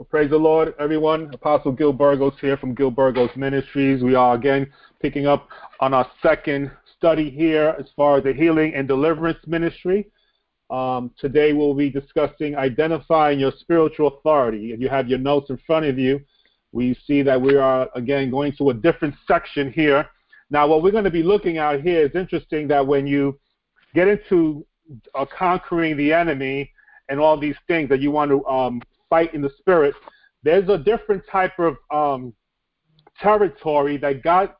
[0.00, 1.30] Well, praise the Lord, everyone.
[1.34, 4.02] Apostle Gil Burgos here from Gil Burgos Ministries.
[4.02, 5.46] We are again picking up
[5.80, 10.10] on our second study here as far as the healing and deliverance ministry.
[10.70, 14.72] Um, today we'll be discussing identifying your spiritual authority.
[14.72, 16.22] If you have your notes in front of you,
[16.72, 20.08] we see that we are again going to a different section here.
[20.48, 23.38] Now, what we're going to be looking at here is interesting that when you
[23.94, 24.64] get into
[25.14, 26.72] uh, conquering the enemy
[27.10, 29.94] and all these things that you want to um, fight in the spirit,
[30.42, 32.32] there's a different type of um,
[33.20, 34.54] territory that God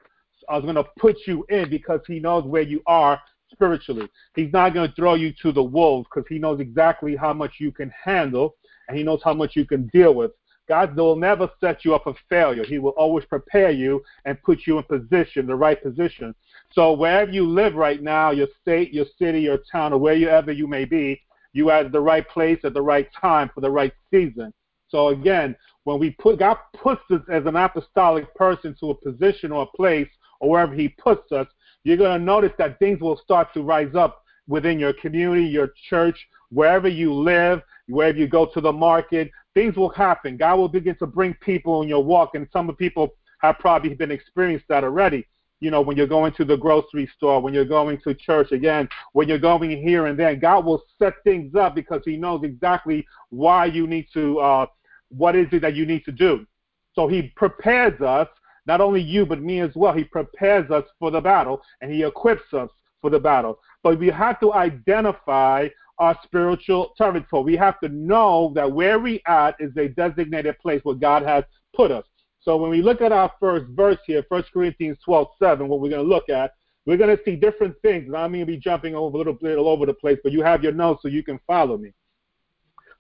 [0.55, 3.19] is going to put you in because He knows where you are
[3.53, 4.09] spiritually.
[4.35, 7.55] He's not going to throw you to the wolves because He knows exactly how much
[7.59, 8.57] you can handle
[8.89, 10.33] and He knows how much you can deal with.
[10.69, 12.63] God will never set you up for failure.
[12.65, 16.33] He will always prepare you and put you in position, the right position.
[16.73, 20.69] So wherever you live right now, your state, your city, your town, or wherever you
[20.69, 21.21] may be,
[21.53, 24.53] you at the right place at the right time for the right season.
[24.89, 29.53] So again, when we put God puts us as an apostolic person to a position
[29.53, 30.09] or a place
[30.41, 31.47] or wherever He puts us,
[31.85, 35.73] you're going to notice that things will start to rise up within your community, your
[35.89, 36.19] church,
[36.51, 39.31] wherever you live, wherever you go to the market.
[39.55, 40.37] Things will happen.
[40.37, 43.95] God will begin to bring people in your walk, and some of people have probably
[43.95, 45.27] been experienced that already
[45.61, 48.89] you know, when you're going to the grocery store, when you're going to church again,
[49.13, 53.07] when you're going here and there, God will set things up because He knows exactly
[53.29, 54.67] why you need to, uh,
[55.11, 56.47] what is it that you need to do.
[56.95, 58.29] So He prepares us,
[58.67, 59.93] not only you, but me as well.
[59.93, 63.59] He prepares us for the battle and He equips us for the battle.
[63.83, 67.45] But we have to identify our spiritual territory.
[67.45, 71.45] We have to know that where we at is a designated place where God has
[71.77, 72.05] put us.
[72.41, 75.91] So when we look at our first verse here, 1 Corinthians 12, 7, what we're
[75.91, 76.53] going to look at,
[76.87, 78.07] we're going to see different things.
[78.07, 80.33] And I'm going to be jumping over a little bit all over the place, but
[80.33, 81.93] you have your notes so you can follow me.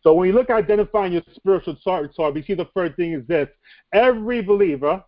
[0.02, 3.26] So when you look at identifying your spiritual territory, we see the first thing is
[3.26, 3.48] this.
[3.92, 5.02] Every believer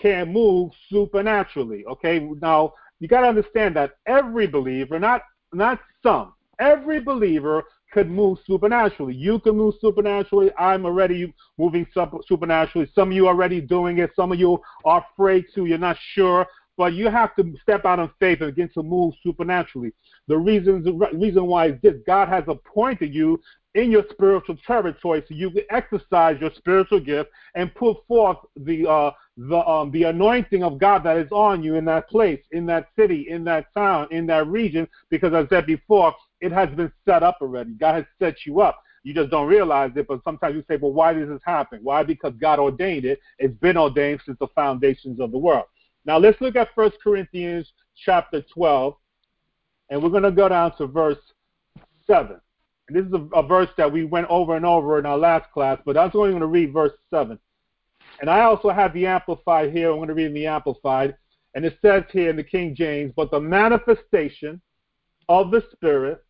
[0.00, 1.84] can move supernaturally.
[1.86, 2.18] Okay?
[2.40, 8.38] Now, you got to understand that every believer, not not some, every believer could move
[8.46, 9.14] supernaturally.
[9.14, 10.50] You can move supernaturally.
[10.58, 11.86] I'm already moving
[12.26, 12.90] supernaturally.
[12.94, 14.10] Some of you are already doing it.
[14.14, 15.66] Some of you are afraid to.
[15.66, 16.46] You're not sure.
[16.76, 19.92] But you have to step out in faith and begin to move supernaturally.
[20.28, 23.38] The reason, the reason why is this God has appointed you
[23.74, 28.88] in your spiritual territory so you can exercise your spiritual gift and put forth the
[28.88, 32.66] uh, the um, the anointing of God that is on you in that place, in
[32.66, 34.88] that city, in that town, in that region.
[35.08, 37.72] Because I said before, it has been set up already.
[37.72, 38.82] God has set you up.
[39.02, 41.80] You just don't realize it, but sometimes you say, well, why does this happen?
[41.82, 42.02] Why?
[42.02, 43.20] Because God ordained it.
[43.38, 45.64] It's been ordained since the foundations of the world.
[46.04, 48.94] Now let's look at 1 Corinthians chapter 12,
[49.88, 51.18] and we're going to go down to verse
[52.06, 52.38] 7.
[52.88, 55.50] And this is a, a verse that we went over and over in our last
[55.52, 57.38] class, but I was only going to read verse 7.
[58.20, 59.90] And I also have the Amplified here.
[59.90, 61.16] I'm going to read the Amplified.
[61.54, 64.60] And it says here in the King James, but the manifestation
[65.28, 66.22] of the Spirit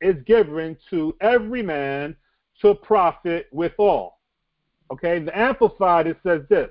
[0.00, 2.16] is given to every man
[2.60, 4.18] to profit withal.
[4.90, 6.70] Okay, the Amplified it says this,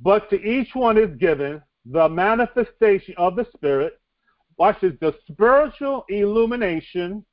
[0.00, 4.00] but to each one is given the manifestation of the Spirit,
[4.56, 7.24] watch this, the spiritual illumination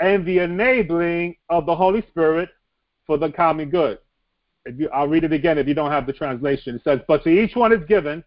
[0.00, 2.50] and the enabling of the Holy Spirit
[3.06, 3.98] for the common good.
[4.76, 6.76] You, I'll read it again if you don't have the translation.
[6.76, 8.22] It says, But to each one is given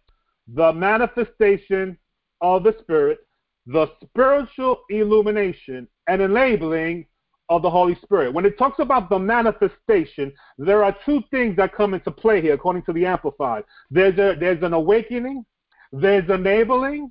[0.48, 1.96] the manifestation
[2.40, 3.20] of the Spirit,
[3.66, 7.06] the spiritual illumination and enabling
[7.48, 8.32] of the Holy Spirit.
[8.32, 12.54] When it talks about the manifestation, there are two things that come into play here,
[12.54, 13.64] according to the Amplified.
[13.90, 15.44] There's, a, there's an awakening,
[15.92, 17.10] there's enabling,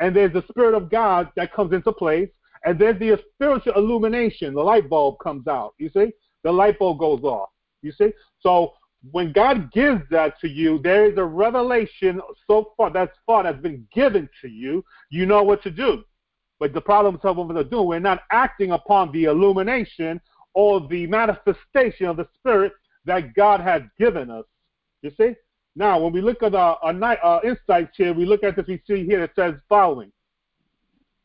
[0.00, 2.28] and there's the Spirit of God that comes into place,
[2.64, 4.54] and there's the spiritual illumination.
[4.54, 5.74] The light bulb comes out.
[5.78, 6.12] You see?
[6.42, 7.50] The light bulb goes off.
[7.82, 8.12] You see?
[8.40, 8.74] So
[9.10, 13.60] when God gives that to you, there is a revelation so far that's far that's
[13.60, 14.84] been given to you.
[15.10, 16.04] You know what to do.
[16.58, 20.20] But the problem some of us are doing, we're not acting upon the illumination
[20.54, 22.72] or the manifestation of the Spirit
[23.04, 24.44] that God has given us.
[25.02, 25.34] You see?
[25.76, 28.66] Now, when we look at our, uh, our, our insights here, we look at this,
[28.66, 30.10] we see here it says following.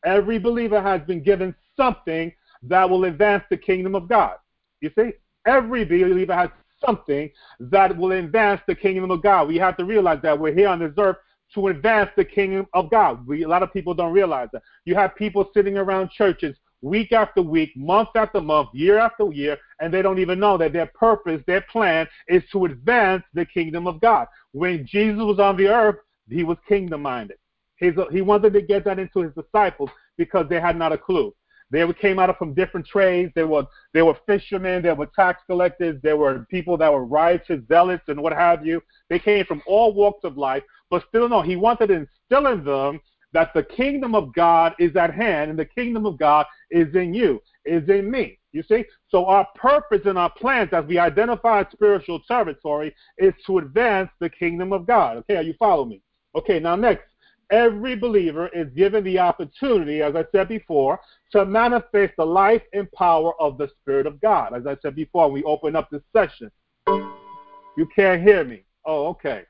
[0.04, 2.32] Every believer has been given something
[2.64, 4.36] that will advance the kingdom of God.
[4.82, 5.12] You see?
[5.46, 6.50] Every believer has
[6.84, 7.30] something
[7.60, 9.48] that will advance the kingdom of God.
[9.48, 11.16] We have to realize that we're here on this earth
[11.54, 13.26] to advance the kingdom of God.
[13.26, 14.62] We, a lot of people don't realize that.
[14.84, 19.58] You have people sitting around churches week after week, month after month, year after year,
[19.80, 23.86] and they don't even know that their purpose, their plan is to advance the kingdom
[23.86, 24.26] of God.
[24.52, 25.96] When Jesus was on the earth,
[26.28, 27.36] he was kingdom minded.
[27.76, 31.34] He wanted to get that into his disciples because they had not a clue.
[31.72, 33.32] They came out of from different trades.
[33.34, 33.64] They were
[33.94, 38.22] there were fishermen, they were tax collectors, there were people that were righteous, zealots, and
[38.22, 38.82] what have you.
[39.08, 41.40] They came from all walks of life, but still no.
[41.40, 43.00] He wanted to instill in them
[43.32, 47.14] that the kingdom of God is at hand, and the kingdom of God is in
[47.14, 48.38] you, is in me.
[48.52, 48.84] You see?
[49.08, 54.28] So our purpose and our plans as we identify spiritual territory is to advance the
[54.28, 55.16] kingdom of God.
[55.18, 56.02] Okay, are you follow me?
[56.34, 57.04] Okay, now next
[57.50, 60.98] every believer is given the opportunity, as I said before,
[61.32, 64.54] to manifest the life and power of the Spirit of God.
[64.54, 66.50] As I said before, we open up this session.
[66.86, 68.64] You can't hear me.
[68.84, 69.42] Oh, okay.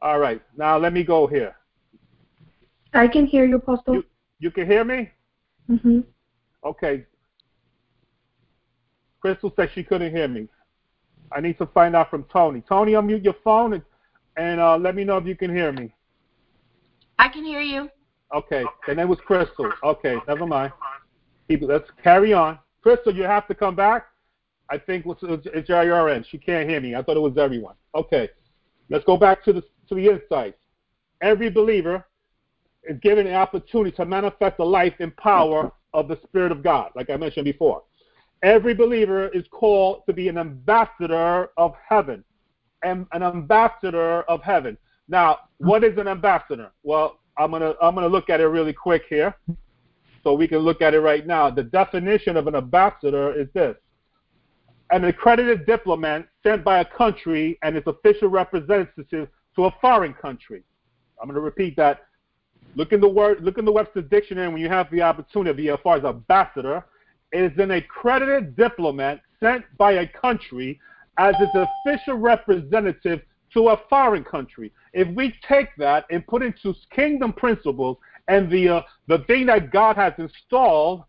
[0.00, 0.40] All right.
[0.56, 1.56] Now let me go here.
[2.94, 3.94] I can hear you, Apostle.
[3.94, 4.04] You,
[4.38, 5.10] you can hear me?
[5.68, 6.00] Mm-hmm.
[6.64, 7.04] Okay.
[9.20, 10.48] Crystal said she couldn't hear me.
[11.32, 12.62] I need to find out from Tony.
[12.68, 13.82] Tony, unmute your phone and,
[14.36, 15.92] and uh, let me know if you can hear me.
[17.18, 17.90] I can hear you.
[18.34, 19.70] Okay, and then was Crystal.
[19.82, 20.72] Okay, never mind.
[21.48, 22.58] let's carry on.
[22.82, 24.06] Crystal, you have to come back.
[24.70, 25.68] I think it's
[26.08, 26.26] end.
[26.30, 26.94] She can't hear me.
[26.94, 27.74] I thought it was everyone.
[27.94, 28.28] Okay,
[28.88, 30.58] let's go back to the to the insights.
[31.20, 32.06] Every believer
[32.84, 36.92] is given the opportunity to manifest the life and power of the Spirit of God,
[36.94, 37.82] like I mentioned before.
[38.42, 42.24] Every believer is called to be an ambassador of heaven,
[42.82, 44.78] and an ambassador of heaven.
[45.08, 46.70] Now, what is an ambassador?
[46.82, 49.34] Well, I'm gonna I'm gonna look at it really quick here,
[50.22, 51.48] so we can look at it right now.
[51.48, 53.76] The definition of an ambassador is this:
[54.90, 60.62] an accredited diplomat sent by a country and its official representative to a foreign country.
[61.20, 62.02] I'm gonna repeat that.
[62.76, 65.70] Look in the word, look in the Webster's dictionary when you have the opportunity.
[65.70, 66.84] As far as ambassador,
[67.32, 70.78] is an accredited diplomat sent by a country
[71.16, 73.22] as its official representative
[73.54, 74.72] to a foreign country.
[74.92, 77.96] If we take that and put it into kingdom principles
[78.28, 81.04] and the uh, the thing that God has installed,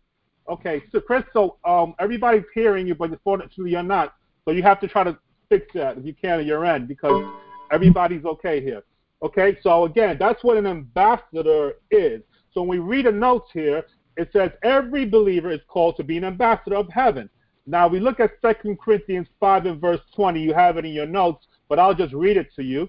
[0.48, 4.14] okay, so Chris, so um, everybody's hearing you, but unfortunately you're not.
[4.44, 5.16] So you have to try to
[5.48, 7.24] fix that if you can at your end because
[7.70, 8.82] everybody's okay here.
[9.22, 12.22] Okay, so again, that's what an ambassador is.
[12.52, 13.84] So when we read the notes here,
[14.16, 17.30] it says every believer is called to be an ambassador of heaven.
[17.66, 20.40] Now we look at 2 Corinthians 5 and verse 20.
[20.40, 22.86] You have it in your notes but I'll just read it to you.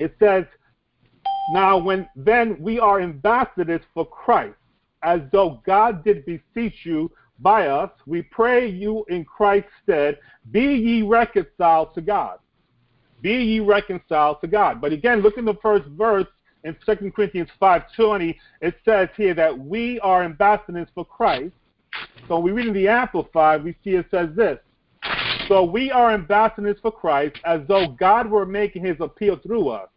[0.00, 0.46] It says,
[1.52, 4.56] Now when then we are ambassadors for Christ,
[5.04, 10.18] as though God did beseech you by us, we pray you in Christ's stead,
[10.50, 12.40] be ye reconciled to God.
[13.20, 14.80] Be ye reconciled to God.
[14.80, 16.26] But again, look in the first verse
[16.64, 21.54] in 2 Corinthians 5.20, it says here that we are ambassadors for Christ.
[22.26, 24.58] So when we read in the Amplified, we see it says this,
[25.52, 29.90] so we are ambassadors for Christ as though God were making his appeal through us.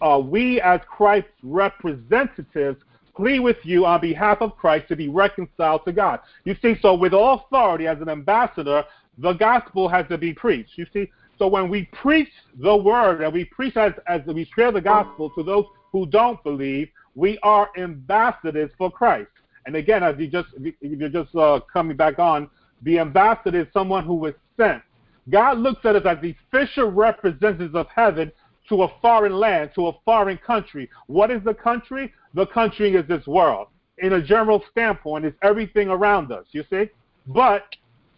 [0.00, 2.80] Uh, we, as Christ's representatives,
[3.16, 6.20] plead with you on behalf of Christ to be reconciled to God.
[6.44, 8.84] You see, so with all authority as an ambassador,
[9.18, 10.78] the gospel has to be preached.
[10.78, 14.70] You see, so when we preach the word and we preach as, as we share
[14.70, 19.30] the gospel to those who don't believe, we are ambassadors for Christ.
[19.66, 22.48] And again, as you just if you're just uh, coming back on,
[22.82, 24.82] the ambassador is someone who was sent.
[25.30, 28.30] God looks at us as the official representatives of heaven
[28.68, 30.90] to a foreign land, to a foreign country.
[31.06, 32.12] What is the country?
[32.34, 33.68] The country is this world.
[33.98, 36.90] In a general standpoint, it's everything around us, you see?
[37.26, 37.64] But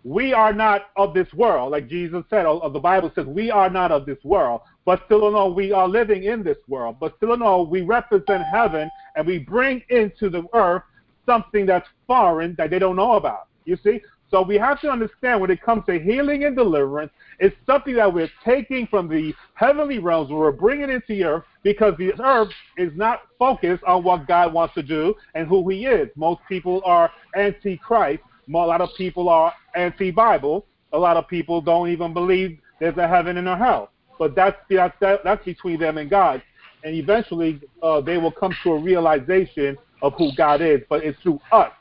[0.04, 3.68] we are not of this world, like Jesus said, or the Bible says, we are
[3.68, 4.60] not of this world.
[4.84, 6.96] But still in all, we are living in this world.
[7.00, 10.84] But still in all, we represent heaven and we bring into the earth
[11.26, 13.48] something that's foreign that they don't know about.
[13.64, 14.00] You see?
[14.30, 18.12] So we have to understand when it comes to healing and deliverance, it's something that
[18.12, 22.50] we're taking from the heavenly realms and we're bringing into the earth because the earth
[22.76, 26.08] is not focused on what God wants to do and who He is.
[26.16, 28.22] Most people are anti-Christ.
[28.48, 30.66] A lot of people are anti-Bible.
[30.92, 33.90] A lot of people don't even believe there's a heaven and a hell.
[34.18, 36.42] But that's that's that's between them and God.
[36.84, 40.80] And eventually, uh, they will come to a realization of who God is.
[40.88, 41.72] But it's through us.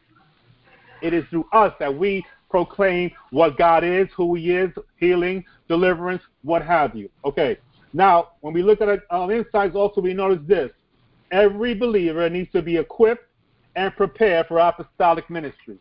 [1.02, 2.26] It is through us that we
[2.56, 7.10] proclaim what God is, who He is, healing, deliverance, what have you.
[7.26, 7.58] Okay.
[7.92, 10.72] Now, when we look at um, insights, also we notice this:
[11.32, 13.26] every believer needs to be equipped
[13.76, 15.78] and prepared for apostolic ministry.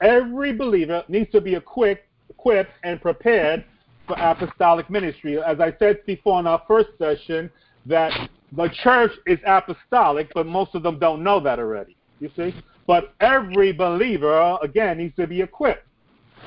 [0.00, 3.64] Every believer needs to be equipped equipped and prepared
[4.06, 5.42] for apostolic ministry.
[5.42, 7.50] As I said before in our first session,
[7.86, 8.12] that
[8.52, 11.96] the church is apostolic, but most of them don't know that already.
[12.20, 12.54] You see?
[12.88, 15.86] But every believer, again, needs to be equipped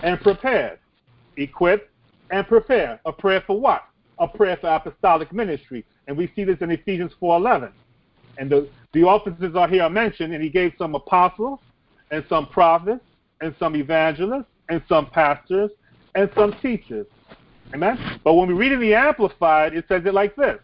[0.01, 0.79] and prepared.
[1.37, 1.87] Equipped
[2.31, 2.99] and prepared.
[3.05, 3.83] A prayer for what?
[4.17, 5.85] A prayer for apostolic ministry.
[6.07, 7.71] And we see this in Ephesians 4.11.
[8.39, 11.59] And the, the offices are here mentioned, and he gave some apostles,
[12.09, 13.05] and some prophets,
[13.41, 15.69] and some evangelists, and some pastors,
[16.15, 17.05] and some teachers.
[17.75, 18.19] Amen?
[18.23, 20.57] But when we read in the Amplified, it says it like this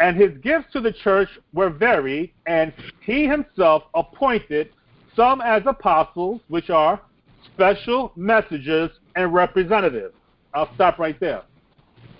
[0.00, 2.72] and his gifts to the church were varied, and
[3.04, 4.70] he himself appointed
[5.14, 7.00] some as apostles, which are
[7.44, 10.14] special messengers and representatives.
[10.54, 11.42] I'll stop right there.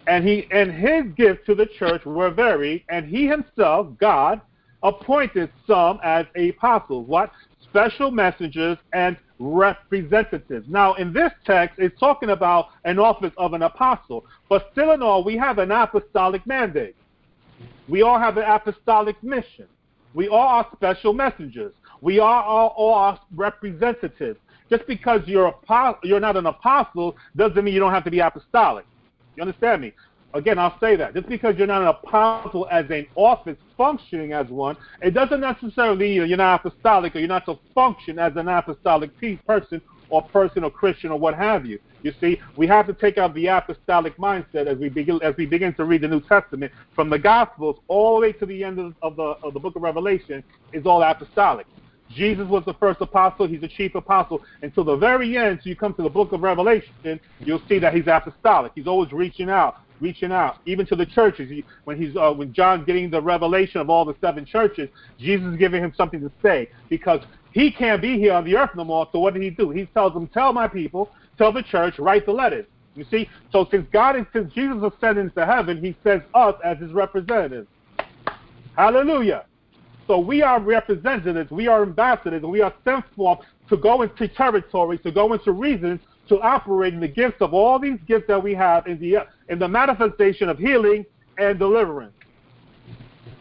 [0.06, 4.40] And he and his gifts to the church were varied, and he himself, God,
[4.82, 7.06] appointed some as apostles.
[7.08, 7.30] What?
[7.62, 10.66] Special messengers and representatives.
[10.68, 15.00] Now, in this text, it's talking about an office of an apostle, but still in
[15.02, 16.96] all, we have an apostolic mandate.
[17.90, 19.66] We all have an apostolic mission.
[20.14, 21.73] We all are special messengers.
[22.00, 24.38] We are all, all are representatives.
[24.70, 28.20] Just because you're a, you're not an apostle doesn't mean you don't have to be
[28.20, 28.87] apostolic.
[29.37, 29.92] You understand me?
[30.32, 31.14] Again, I'll say that.
[31.14, 35.99] Just because you're not an apostle as an office functioning as one, it doesn't necessarily
[35.99, 39.11] mean you're not apostolic or you're not to function as an apostolic
[39.44, 41.80] person or person or Christian or what have you.
[42.02, 45.47] You see, we have to take out the apostolic mindset as we begin as we
[45.47, 48.78] begin to read the New Testament from the Gospels all the way to the end
[48.78, 50.42] of, of the of the book of Revelation
[50.73, 51.66] is all apostolic.
[52.14, 54.42] Jesus was the first apostle, he's the chief apostle.
[54.62, 57.95] Until the very end, so you come to the book of Revelation, you'll see that
[57.95, 58.73] he's apostolic.
[58.75, 61.49] He's always reaching out, reaching out, even to the churches.
[61.49, 64.88] He, when he's uh, when John's getting the revelation of all the seven churches,
[65.19, 67.21] Jesus is giving him something to say because
[67.52, 69.09] he can't be here on the earth no more.
[69.12, 69.71] So what did he do?
[69.71, 73.66] He tells them, "Tell my people, tell the church, write the letters." You see, so
[73.70, 77.68] since God is since Jesus ascended into heaven, He sends us as His representatives.
[78.76, 79.44] Hallelujah.
[80.06, 85.00] So we are representatives, we are ambassadors, we are sent forth to go into territories,
[85.04, 88.52] to go into regions, to operate in the gifts of all these gifts that we
[88.54, 91.06] have in the in the manifestation of healing
[91.38, 92.12] and deliverance.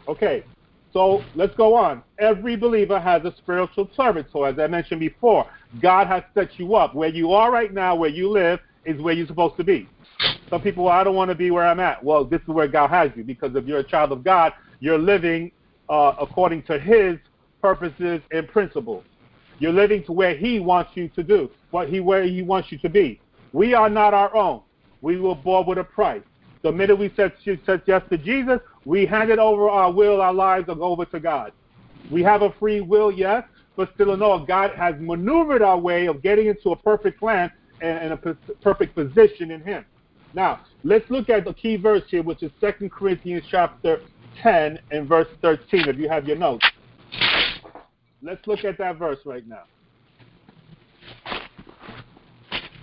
[0.07, 0.43] Okay,
[0.91, 2.01] so let's go on.
[2.17, 5.45] Every believer has a spiritual territory, as I mentioned before.
[5.81, 6.95] God has set you up.
[6.95, 9.87] Where you are right now, where you live, is where you're supposed to be.
[10.49, 12.03] Some people, well, I don't want to be where I'm at.
[12.03, 14.97] Well, this is where God has you because if you're a child of God, you're
[14.97, 15.51] living
[15.89, 17.17] uh, according to His
[17.61, 19.03] purposes and principles.
[19.59, 22.79] You're living to where He wants you to do, what He where He wants you
[22.79, 23.21] to be.
[23.53, 24.61] We are not our own.
[25.01, 26.21] We were bought with a price.
[26.61, 27.33] The minute we said,
[27.65, 31.53] said yes to Jesus, we handed over our will, our lives over to God.
[32.11, 33.43] We have a free will, yes,
[33.77, 37.51] but still in all, God has maneuvered our way of getting into a perfect plan
[37.81, 38.17] and, a
[38.61, 39.85] perfect position in Him.
[40.33, 44.01] Now, let's look at the key verse here, which is 2 Corinthians chapter
[44.43, 46.65] 10 and verse 13, if you have your notes.
[48.21, 49.63] Let's look at that verse right now.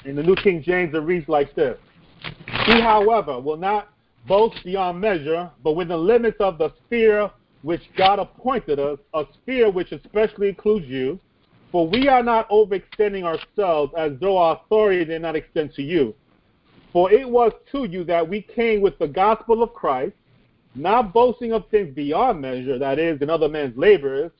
[0.06, 1.76] In the New King James, it reads like this
[2.66, 3.90] He, however, will not
[4.26, 7.30] boast beyond measure, but within the limits of the sphere
[7.62, 11.20] which God appointed us, a sphere which especially includes you.
[11.70, 16.14] For we are not overextending ourselves as though our authority did not extend to you.
[16.92, 20.14] For it was to you that we came with the gospel of Christ,
[20.74, 24.32] not boasting of things beyond measure, that is, in other men's labors,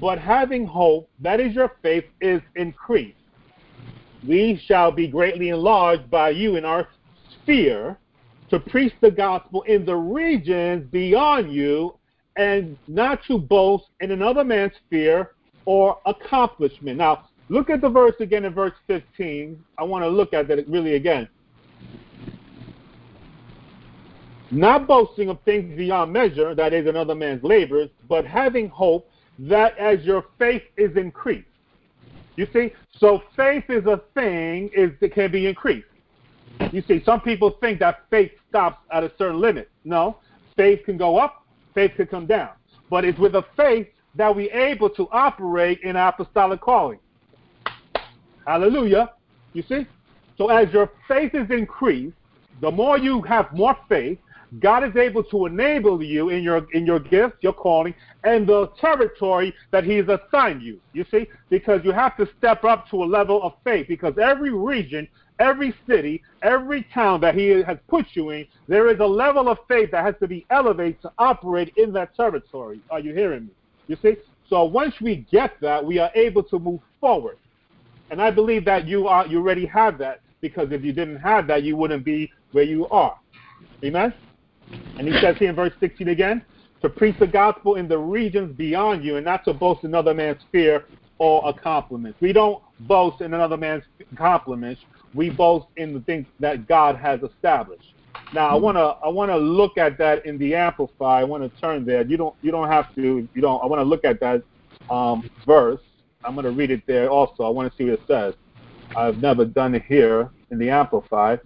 [0.00, 3.16] but having hope, that is your faith, is increased.
[4.26, 6.88] We shall be greatly enlarged by you in our
[7.44, 7.98] sphere
[8.50, 11.96] to preach the gospel in the regions beyond you
[12.36, 15.32] and not to boast in another man's fear
[15.66, 16.98] or accomplishment.
[16.98, 19.62] Now, look at the verse again in verse 15.
[19.78, 21.28] I want to look at that really again.
[24.50, 29.08] Not boasting of things beyond measure, that is another man's labors, but having hope
[29.38, 31.48] that as your faith is increased.
[32.36, 35.86] You see, so faith is a thing is that can be increased.
[36.72, 39.70] You see, some people think that faith stops at a certain limit.
[39.84, 40.18] No,
[40.56, 41.44] faith can go up,
[41.74, 42.50] faith can come down.
[42.90, 46.98] But it's with a faith that we're able to operate in apostolic calling.
[48.46, 49.12] Hallelujah.
[49.52, 49.86] You see?
[50.36, 52.16] So as your faith is increased,
[52.60, 54.18] the more you have more faith,
[54.60, 58.68] God is able to enable you in your in your gifts, your calling, and the
[58.80, 60.78] territory that He has assigned you.
[60.92, 63.88] You see, because you have to step up to a level of faith.
[63.88, 69.00] Because every region every city, every town that He has put you in, there is
[69.00, 72.80] a level of faith that has to be elevated to operate in that territory.
[72.90, 73.50] Are you hearing me?
[73.88, 74.16] You see?
[74.48, 77.38] So once we get that, we are able to move forward.
[78.10, 81.46] And I believe that you are you already have that because if you didn't have
[81.46, 83.18] that, you wouldn't be where you are.
[83.82, 84.12] Amen?
[84.98, 86.44] And he says here in verse 16 again,
[86.82, 90.42] to preach the gospel in the regions beyond you and not to boast another man's
[90.52, 90.84] fear
[91.18, 92.14] or a compliment.
[92.20, 94.82] We don't boast in another man's accomplishments.
[95.14, 97.94] We boast in the things that God has established.
[98.32, 101.20] Now I want to I want to look at that in the amplify.
[101.20, 102.04] I want to turn there.
[102.04, 103.28] You don't you don't have to.
[103.32, 103.62] You don't.
[103.62, 104.42] I want to look at that
[104.90, 105.80] um, verse.
[106.24, 107.44] I'm going to read it there also.
[107.44, 108.34] I want to see what it says.
[108.96, 111.36] I've never done it here in the amplify,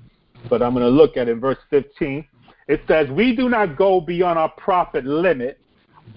[0.49, 2.27] but I'm going to look at it in verse 15.
[2.69, 5.59] It says, "We do not go beyond our profit limit,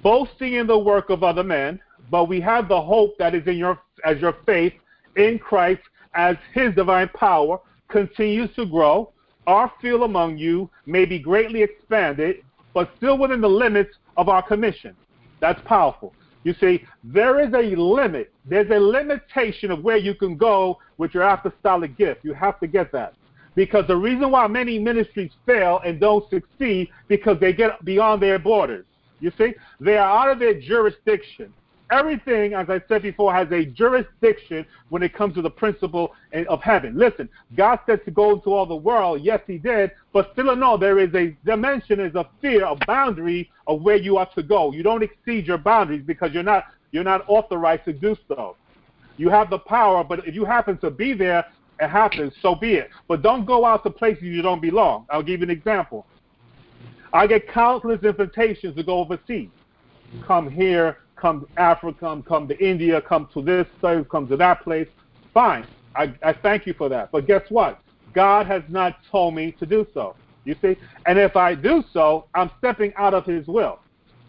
[0.04, 1.80] boasting in the work of other men,
[2.10, 4.74] but we have the hope that is in your as your faith
[5.16, 5.82] in Christ
[6.14, 9.12] as His divine power continues to grow."
[9.48, 12.38] our field among you may be greatly expanded,
[12.74, 14.96] but still within the limits of our commission.
[15.40, 16.14] That's powerful.
[16.44, 18.32] You see, there is a limit.
[18.46, 22.24] There's a limitation of where you can go with your apostolic gift.
[22.24, 23.14] You have to get that.
[23.54, 28.40] Because the reason why many ministries fail and don't succeed because they get beyond their
[28.40, 28.86] borders.
[29.20, 31.54] You see, they are out of their jurisdiction
[31.92, 36.14] everything, as I said before, has a jurisdiction when it comes to the principle
[36.48, 36.98] of heaven.
[36.98, 39.22] Listen, God said to go into all the world.
[39.22, 39.92] Yes, He did.
[40.14, 44.18] But still, no, there is a dimension, is a fear, a boundary of where you
[44.18, 44.72] are to go.
[44.72, 48.56] You don't exceed your boundaries because you're not you're not authorized to do so.
[49.18, 51.46] You have the power, but if you happen to be there,
[51.80, 52.34] it happens.
[52.42, 52.90] So be it.
[53.08, 55.06] But don't go out to places you don't belong.
[55.10, 56.06] I'll give you an example.
[57.14, 59.50] I get countless invitations to go overseas.
[60.26, 64.64] Come here, come to Africa, come to India, come to this place, come to that
[64.64, 64.88] place.
[65.34, 65.68] Fine.
[65.96, 67.12] I, I thank you for that.
[67.12, 67.82] But guess what?
[68.14, 70.16] God has not told me to do so.
[70.44, 70.76] You see?
[71.06, 73.80] And if I do so, I'm stepping out of his will.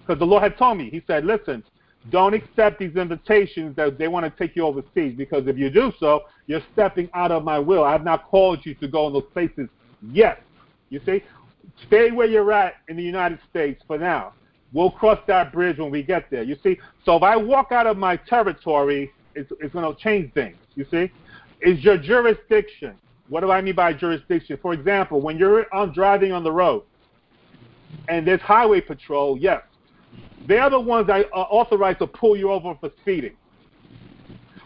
[0.01, 1.65] Because the Lord had told me, He said, listen,
[2.11, 5.93] don't accept these invitations that they want to take you overseas because if you do
[6.01, 7.85] so, you're stepping out of my will.
[7.85, 9.69] I have not called you to go in those places
[10.11, 10.43] yet.
[10.91, 11.23] You see?
[11.87, 14.35] Stay where you're at in the United States for now.
[14.73, 16.43] We'll cross that bridge when we get there.
[16.43, 16.79] You see?
[17.05, 20.57] So if I walk out of my territory, it's, it's going to change things.
[20.75, 21.11] You see?
[21.61, 22.95] Is your jurisdiction.
[23.29, 24.59] What do I mean by jurisdiction?
[24.61, 26.83] For example, when you're on driving on the road
[28.09, 29.63] and there's highway patrol, yes,
[30.47, 33.37] they're the ones that are authorized to pull you over for speeding.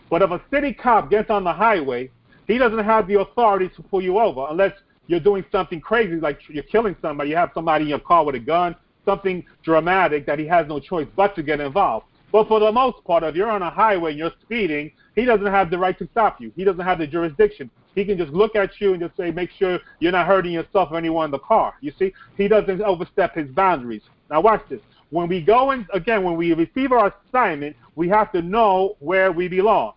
[0.09, 2.11] But if a city cop gets on the highway,
[2.47, 4.73] he doesn't have the authority to pull you over unless
[5.07, 8.35] you're doing something crazy, like you're killing somebody, you have somebody in your car with
[8.35, 8.75] a gun,
[9.07, 12.05] something dramatic that he has no choice but to get involved.
[12.33, 15.47] But for the most part, if you're on a highway and you're speeding, he doesn't
[15.47, 16.53] have the right to stop you.
[16.55, 17.71] He doesn't have the jurisdiction.
[17.95, 20.90] He can just look at you and just say, make sure you're not hurting yourself
[20.92, 21.75] or anyone in the car.
[21.81, 24.03] You see, he doesn't overstep his boundaries.
[24.29, 24.81] Now watch this.
[25.11, 29.33] When we go in, again, when we receive our assignment, we have to know where
[29.33, 29.95] we belong.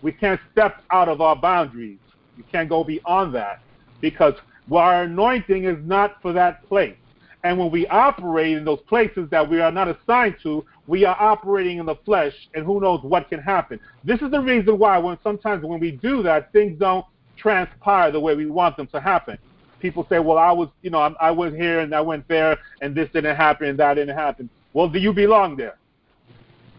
[0.00, 1.98] We can't step out of our boundaries.
[2.36, 3.60] We can't go beyond that
[4.00, 4.34] because
[4.72, 6.96] our anointing is not for that place.
[7.44, 11.16] And when we operate in those places that we are not assigned to, we are
[11.20, 13.78] operating in the flesh, and who knows what can happen.
[14.02, 17.04] This is the reason why when sometimes when we do that, things don't
[17.36, 19.36] transpire the way we want them to happen.
[19.78, 22.94] People say, "Well, I was, you know, I, I here and I went there, and
[22.94, 25.76] this didn't happen and that didn't happen." Well, do you belong there?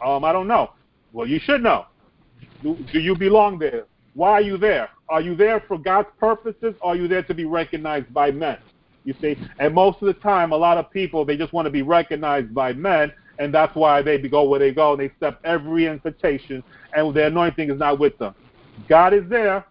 [0.04, 0.72] Um, I don't know.
[1.14, 1.86] Well, you should know.
[2.64, 3.86] Do, do you belong there?
[4.16, 4.90] Why are you there?
[5.10, 6.74] Are you there for God's purposes?
[6.82, 8.58] Or are you there to be recognized by men?
[9.06, 11.70] You see, and most of the time, a lot of people they just want to
[11.70, 15.46] be recognized by men, and that's why they go where they go and they accept
[15.46, 16.64] every invitation,
[16.94, 18.34] and the anointing is not with them.
[18.90, 19.66] God is there.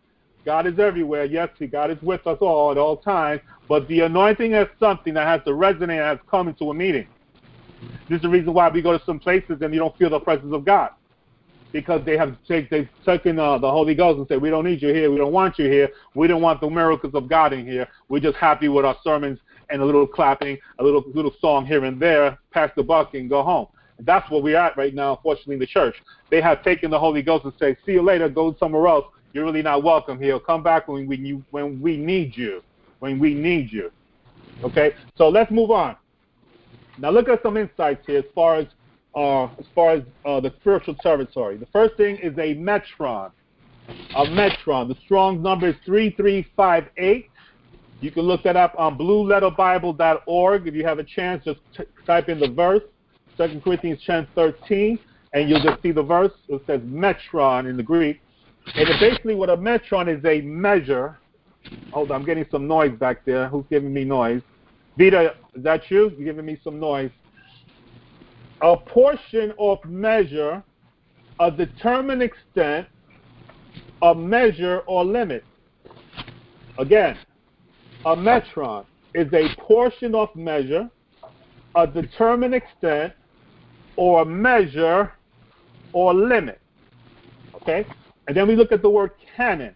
[0.45, 1.25] God is everywhere.
[1.25, 5.27] Yes, God is with us all at all times, but the anointing is something that
[5.27, 7.07] has to resonate as coming to a meeting.
[8.09, 10.21] This is the reason why we go to some places and you don't feel the
[10.21, 10.91] presence of God
[11.75, 14.81] because they have take, they've taken uh, the Holy Ghost and said, "We don't need
[14.81, 15.11] you here.
[15.11, 15.91] We don't want you here.
[16.15, 17.89] We don't want the miracles of God in here.
[18.09, 21.85] We're just happy with our sermons and a little clapping, a little little song here
[21.85, 23.67] and there, pass the buck and go home."
[23.99, 25.97] That's where we're at right now, unfortunately, in the church.
[26.31, 28.29] They have taken the Holy Ghost and say, "See you later.
[28.29, 29.07] Go somewhere else.
[29.33, 30.39] You're really not welcome here.
[30.39, 32.63] Come back when we you, when we need you.
[33.01, 33.91] When we need you."
[34.63, 34.95] Okay.
[35.17, 35.97] So let's move on.
[36.99, 38.67] Now look at some insights here as far as
[39.15, 41.57] uh, as far as uh, the spiritual territory.
[41.57, 43.31] The first thing is a metron.
[43.89, 44.89] A metron.
[44.89, 47.31] The Strong's number is 3358.
[48.01, 50.67] You can look that up on blueletterbible.org.
[50.67, 52.83] If you have a chance, just t- type in the verse,
[53.39, 54.99] 2 Corinthians 10 13,
[55.33, 56.33] and you'll just see the verse.
[56.49, 58.21] It says metron in the Greek.
[58.75, 61.19] And basically, what a metron is a measure.
[61.93, 63.49] Hold on, I'm getting some noise back there.
[63.49, 64.43] Who's giving me noise?
[64.99, 66.11] Vita, is that you?
[66.17, 67.11] You're giving me some noise
[68.63, 70.63] a portion of measure,
[71.41, 72.87] a determined extent,
[74.03, 75.45] a measure or limit.
[76.79, 77.17] Again,
[78.05, 80.91] a metron is a portion of measure,
[81.75, 83.13] a determined extent,
[83.97, 85.13] or a measure
[85.93, 86.61] or limit.
[87.55, 87.87] Okay?
[88.27, 89.75] And then we look at the word canon.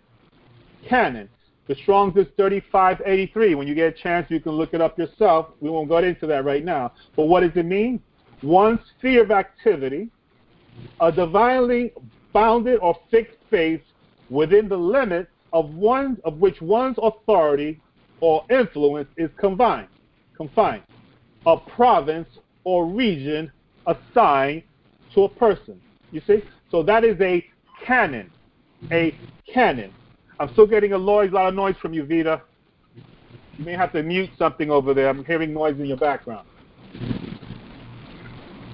[0.89, 1.29] Canon.
[1.69, 3.55] The Strong's is 3583.
[3.55, 5.49] When you get a chance, you can look it up yourself.
[5.61, 6.93] We won't go into that right now.
[7.15, 8.03] But what does it mean?
[8.43, 10.11] One sphere of activity,
[11.01, 11.93] a divinely
[12.33, 13.81] bounded or fixed space
[14.31, 17.81] within the limits of one of which one's authority
[18.21, 19.89] or influence is confined.
[20.37, 20.83] Confined.
[21.47, 22.29] A province
[22.65, 23.51] or region
[23.87, 24.63] assigned
[25.15, 25.81] to a person.
[26.13, 26.43] You see?
[26.71, 27.45] So that is a
[27.85, 28.31] canon.
[28.93, 29.17] A
[29.53, 29.93] canon.
[30.39, 32.43] I'm still getting a lot of noise from you, Vita.
[33.59, 35.09] You may have to mute something over there.
[35.09, 36.47] I'm hearing noise in your background.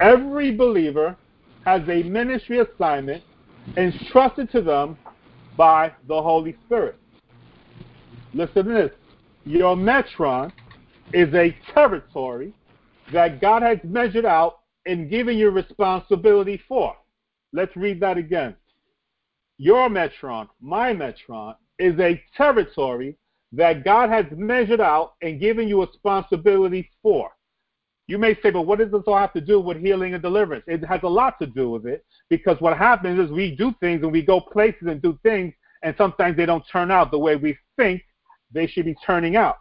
[0.00, 1.16] Every believer
[1.64, 3.22] has a ministry assignment
[3.76, 4.98] entrusted to them
[5.56, 6.96] by the Holy Spirit.
[8.32, 8.90] Listen to this.
[9.44, 10.52] Your metron
[11.12, 12.52] is a territory
[13.12, 16.96] that God has measured out and given you responsibility for.
[17.52, 18.56] Let's read that again.
[19.58, 23.16] Your metron, my metron, is a territory
[23.52, 27.30] that God has measured out and given you responsibility for.
[28.06, 30.64] You may say, but what does this all have to do with healing and deliverance?
[30.66, 34.02] It has a lot to do with it because what happens is we do things
[34.02, 37.36] and we go places and do things, and sometimes they don't turn out the way
[37.36, 38.02] we think
[38.52, 39.56] they should be turning out.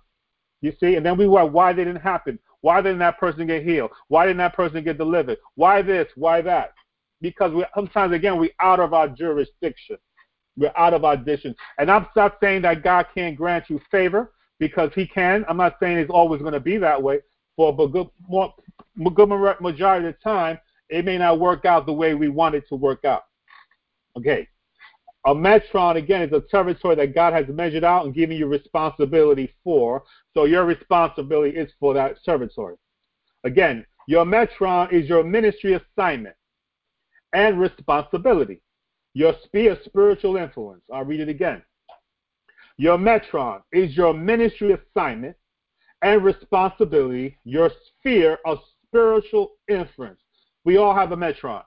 [0.62, 0.96] You see?
[0.96, 2.38] And then we wonder why they didn't happen.
[2.62, 3.92] Why didn't that person get healed?
[4.08, 5.38] Why didn't that person get delivered?
[5.56, 6.08] Why this?
[6.16, 6.74] Why that?
[7.20, 9.98] Because we sometimes again we're out of our jurisdiction.
[10.56, 11.56] We're out of our audition.
[11.78, 15.44] And I'm not saying that God can't grant you favor because He can.
[15.50, 17.20] I'm not saying it's always going to be that way.
[17.56, 18.54] For a good, more,
[19.14, 19.30] good
[19.62, 22.76] majority of the time, it may not work out the way we want it to
[22.76, 23.24] work out.
[24.18, 24.48] Okay.
[25.26, 29.54] A metron, again, is a territory that God has measured out and given you responsibility
[29.64, 30.04] for.
[30.34, 32.76] So your responsibility is for that territory.
[33.46, 36.36] Again, your metron is your ministry assignment
[37.34, 38.62] and responsibility.
[39.14, 40.82] Your sphere of spiritual influence.
[40.92, 41.62] I'll read it again.
[42.78, 45.36] Your metron is your ministry assignment
[46.04, 50.20] and responsibility, your sphere of spiritual influence.
[50.66, 51.64] We all have a metron.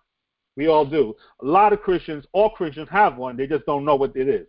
[0.56, 1.14] We all do.
[1.42, 4.46] A lot of Christians, all Christians have one, they just don't know what it is.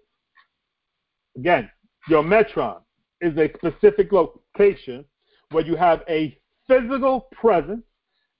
[1.37, 1.69] Again,
[2.09, 2.81] your metron
[3.21, 5.03] is a specific location
[5.51, 7.83] where you have a physical presence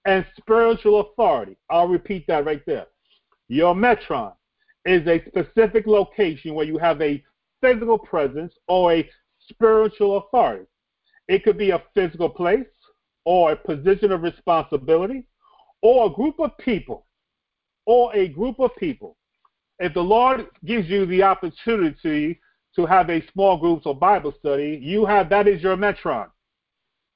[0.04, 1.56] and spiritual authority.
[1.70, 2.86] I'll repeat that right there.
[3.48, 4.34] Your metron
[4.84, 7.22] is a specific location where you have a
[7.60, 9.10] physical presence or a
[9.50, 10.66] spiritual authority.
[11.28, 12.66] It could be a physical place
[13.24, 15.26] or a position of responsibility
[15.82, 17.06] or a group of people
[17.86, 19.16] or a group of people.
[19.78, 22.40] If the Lord gives you the opportunity
[22.74, 26.28] to have a small group or Bible study, you have that is your metron.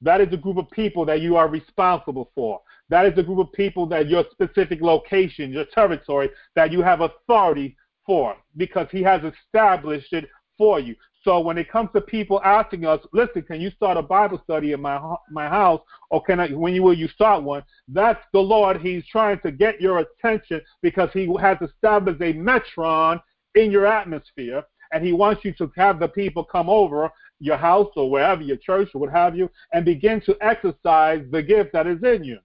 [0.01, 2.61] That is a group of people that you are responsible for.
[2.89, 7.01] That is a group of people that your specific location, your territory, that you have
[7.01, 10.95] authority for because he has established it for you.
[11.25, 14.73] So when it comes to people asking us, listen, can you start a Bible study
[14.73, 15.81] in my my house,
[16.11, 16.49] or can I?
[16.49, 17.63] When you will you start one?
[17.87, 18.81] That's the Lord.
[18.81, 23.23] He's trying to get your attention because He has established a metron
[23.55, 27.91] in your atmosphere, and He wants you to have the people come over your house
[27.97, 31.87] or wherever your church or what have you, and begin to exercise the gift that
[31.87, 32.39] is in you.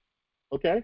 [0.54, 0.84] Okay?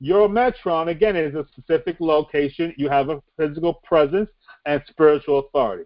[0.00, 2.72] Your metron, again, is a specific location.
[2.76, 4.30] You have a physical presence
[4.66, 5.84] and spiritual authority.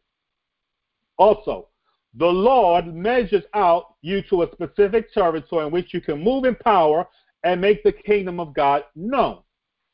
[1.18, 1.68] Also,
[2.14, 6.54] the Lord measures out you to a specific territory in which you can move in
[6.54, 7.06] power
[7.42, 9.40] and make the kingdom of God known.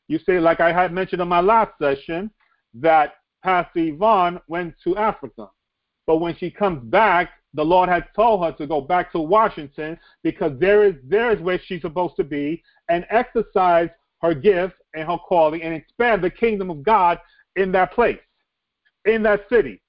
[0.07, 2.31] You see, like I had mentioned in my last session,
[2.75, 5.49] that Pastor Yvonne went to Africa.
[6.05, 9.99] But when she comes back, the Lord has told her to go back to Washington
[10.23, 13.89] because there is there is where she's supposed to be and exercise
[14.21, 17.19] her gift and her calling and expand the kingdom of God
[17.55, 18.19] in that place,
[19.05, 19.81] in that city,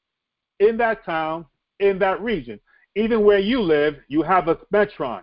[0.61, 1.47] in that town,
[1.81, 2.61] in that region.
[2.95, 5.23] Even where you live, you have a metron.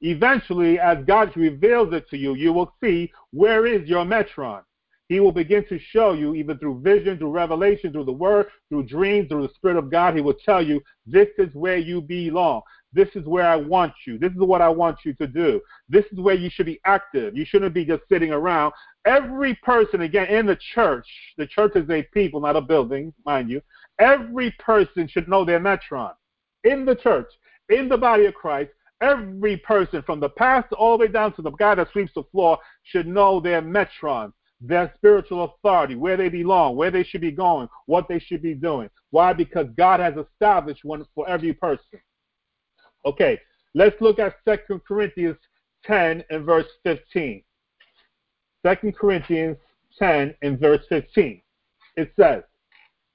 [0.00, 4.62] Eventually, as God reveals it to you, you will see where is your metron.
[5.08, 8.84] He will begin to show you, even through vision, through revelation, through the word, through
[8.84, 10.14] dreams, through the Spirit of God.
[10.14, 12.62] He will tell you, this is where you belong.
[12.92, 14.18] This is where I want you.
[14.18, 15.60] This is what I want you to do.
[15.88, 17.36] This is where you should be active.
[17.36, 18.72] You shouldn't be just sitting around.
[19.04, 21.06] Every person, again, in the church,
[21.36, 23.60] the church is a people, not a building, mind you.
[23.98, 26.12] Every person should know their metron.
[26.64, 27.28] In the church,
[27.68, 31.42] in the body of Christ, every person, from the pastor all the way down to
[31.42, 34.32] the guy that sweeps the floor, should know their metron
[34.66, 38.54] their spiritual authority, where they belong, where they should be going, what they should be
[38.54, 38.88] doing.
[39.10, 39.32] Why?
[39.32, 42.00] Because God has established one for every person.
[43.04, 43.38] Okay,
[43.74, 45.36] let's look at 2 Corinthians
[45.84, 47.42] 10 and verse 15.
[48.64, 49.58] 2 Corinthians
[49.98, 51.42] 10 and verse 15.
[51.96, 52.42] It says,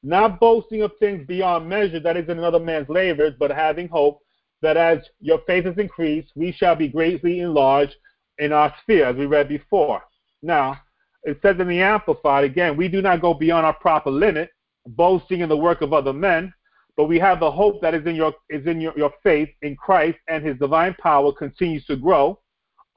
[0.02, 4.22] Not boasting of things beyond measure that is in another man's labors, but having hope
[4.62, 7.96] that as your faith is increased, we shall be greatly enlarged
[8.38, 10.02] in our sphere, as we read before.
[10.42, 10.78] Now,
[11.24, 14.50] it says in the Amplified, again, we do not go beyond our proper limit,
[14.88, 16.54] boasting in the work of other men,
[16.96, 19.76] but we have the hope that is in your is in your, your faith in
[19.76, 22.40] Christ and his divine power continues to grow.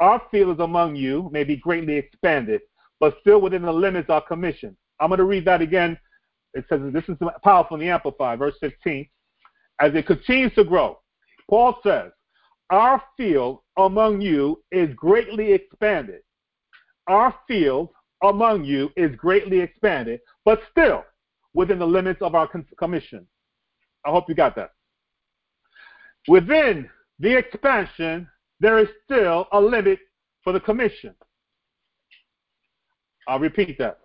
[0.01, 2.63] Our field among you may be greatly expanded,
[2.99, 4.77] but still within the limits of our commission.
[4.99, 5.97] I'm going to read that again.
[6.55, 9.09] It says this is powerful in the Amplified, verse 15.
[9.81, 10.99] As it continues to grow,
[11.49, 12.13] Paul says,
[12.71, 16.21] Our field among you is greatly expanded.
[17.09, 17.89] Our field
[18.23, 21.05] among you is greatly expanded, but still
[21.55, 23.27] within the limits of our commission.
[24.05, 24.71] I hope you got that.
[26.29, 26.89] Within
[27.19, 28.29] the expansion,
[28.61, 29.99] there is still a limit
[30.45, 31.15] for the commission.
[33.27, 33.99] I'll repeat that.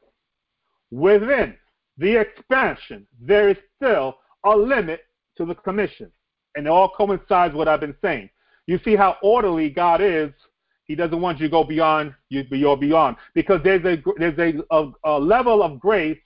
[0.92, 1.56] Within
[1.98, 5.02] the expansion, there is still a limit
[5.38, 6.12] to the commission.
[6.56, 8.30] And it all coincides with what I've been saying.
[8.66, 10.32] You see how orderly God is.
[10.86, 14.64] He doesn't want you to go beyond you you're beyond because there's a there's a,
[14.74, 16.18] a, a level of grace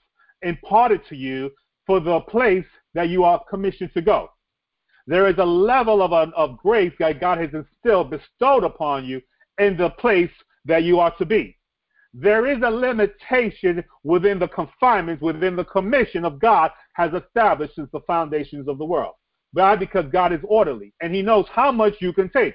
[0.42, 1.50] imparted to you
[1.84, 4.30] for the place that you are commissioned to go.
[5.06, 9.20] There is a level of, of grace that God has instilled, bestowed upon you
[9.58, 10.30] in the place
[10.64, 11.56] that you are to be.
[12.14, 17.88] There is a limitation within the confinements, within the commission of God has established since
[17.92, 19.14] the foundations of the world.
[19.52, 19.76] Why?
[19.76, 22.54] Because God is orderly and He knows how much you can take.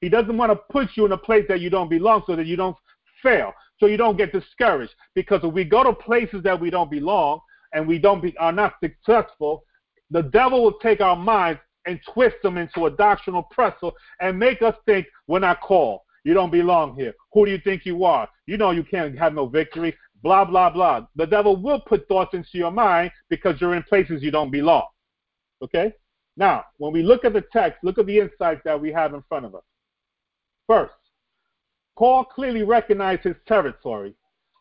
[0.00, 2.46] He doesn't want to put you in a place that you don't belong so that
[2.46, 2.76] you don't
[3.22, 4.94] fail, so you don't get discouraged.
[5.14, 7.40] Because if we go to places that we don't belong
[7.72, 9.64] and we don't be, are not successful,
[10.10, 14.62] the devil will take our minds and twist them into a doctrinal pretzel and make
[14.62, 16.00] us think we're not called.
[16.24, 17.14] You don't belong here.
[17.32, 18.28] Who do you think you are?
[18.46, 19.94] You know you can't have no victory.
[20.22, 21.06] Blah, blah, blah.
[21.16, 24.86] The devil will put thoughts into your mind because you're in places you don't belong.
[25.62, 25.92] Okay?
[26.36, 29.22] Now, when we look at the text, look at the insights that we have in
[29.28, 29.62] front of us.
[30.66, 30.94] First,
[31.98, 34.14] Paul clearly recognized his territory,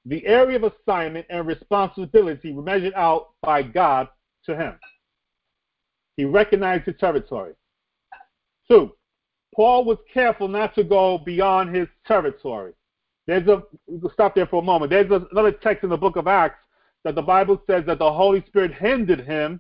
[0.06, 4.08] the area of assignment and responsibility measured out by God
[4.46, 4.80] to him.
[6.16, 7.54] He recognized his territory.
[8.70, 8.96] Two,
[9.54, 12.74] Paul was careful not to go beyond his territory.
[13.28, 14.92] There's a we'll stop there for a moment.
[14.92, 16.60] There's another text in the book of Acts
[17.04, 19.60] that the Bible says that the Holy Spirit hindered him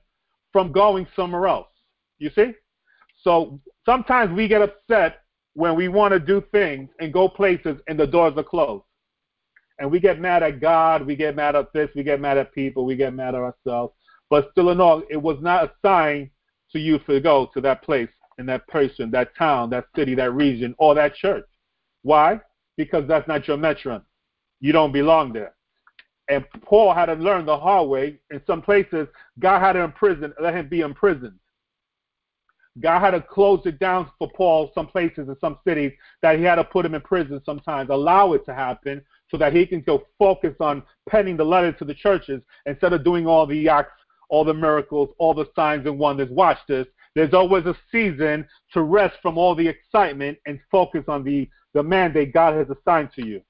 [0.51, 1.67] from going somewhere else.
[2.17, 2.53] You see?
[3.21, 5.21] So sometimes we get upset
[5.53, 8.83] when we want to do things and go places and the doors are closed.
[9.79, 12.53] And we get mad at God, we get mad at this, we get mad at
[12.53, 13.93] people, we get mad at ourselves.
[14.29, 16.29] But still in all, it was not a sign
[16.71, 20.33] to you to go to that place and that person, that town, that city, that
[20.33, 21.45] region, or that church.
[22.03, 22.39] Why?
[22.77, 24.03] Because that's not your metron.
[24.59, 25.53] You don't belong there.
[26.27, 28.19] And Paul had to learn the hard way.
[28.31, 29.07] In some places,
[29.39, 31.39] God had to imprison, let him be imprisoned.
[32.81, 36.43] God had to close it down for Paul some places in some cities that he
[36.43, 39.81] had to put him in prison sometimes, allow it to happen so that he can
[39.81, 43.93] go focus on penning the letters to the churches instead of doing all the acts,
[44.29, 46.29] all the miracles, all the signs and wonders.
[46.29, 46.87] Watch this.
[47.15, 51.83] There's always a season to rest from all the excitement and focus on the, the
[51.83, 53.41] mandate God has assigned to you.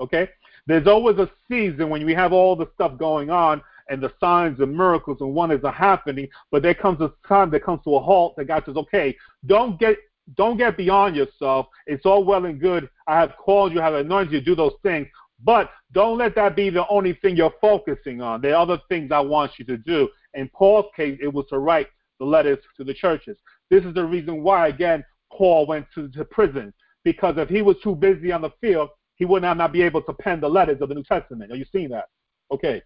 [0.00, 0.28] Okay?
[0.66, 4.58] There's always a season when we have all the stuff going on and the signs
[4.60, 8.00] and miracles and wonders are happening, but there comes a time that comes to a
[8.00, 9.98] halt that God says, okay, don't get
[10.36, 11.66] don't get beyond yourself.
[11.86, 12.88] It's all well and good.
[13.06, 15.06] I have called you, I have anointed you to do those things,
[15.44, 18.40] but don't let that be the only thing you're focusing on.
[18.40, 20.08] There are other things I want you to do.
[20.32, 21.88] In Paul's case, it was to write
[22.20, 23.36] the letters to the churches.
[23.68, 26.72] This is the reason why, again, Paul went to, to prison,
[27.04, 30.02] because if he was too busy on the field, he would not, not be able
[30.02, 31.52] to pen the letters of the New Testament.
[31.52, 32.06] Are you seeing that?
[32.50, 32.82] Okay.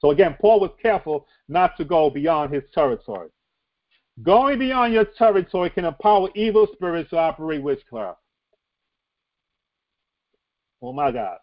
[0.00, 3.28] So again, Paul was careful not to go beyond his territory.
[4.22, 8.18] Going beyond your territory can empower evil spirits to operate witchcraft.
[10.82, 11.38] Oh my God.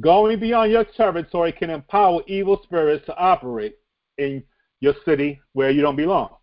[0.00, 3.76] Going beyond your territory can empower evil spirits to operate
[4.18, 4.42] in
[4.80, 6.36] your city where you don't belong.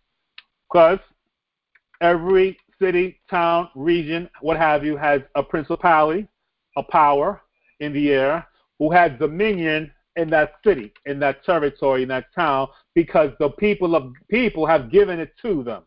[0.70, 0.98] Because
[2.00, 6.26] every city, town, region, what have you, has a principality,
[6.76, 7.40] a power
[7.80, 8.46] in the air
[8.78, 13.94] who has dominion in that city, in that territory, in that town, because the people
[13.94, 15.84] of people have given it to them.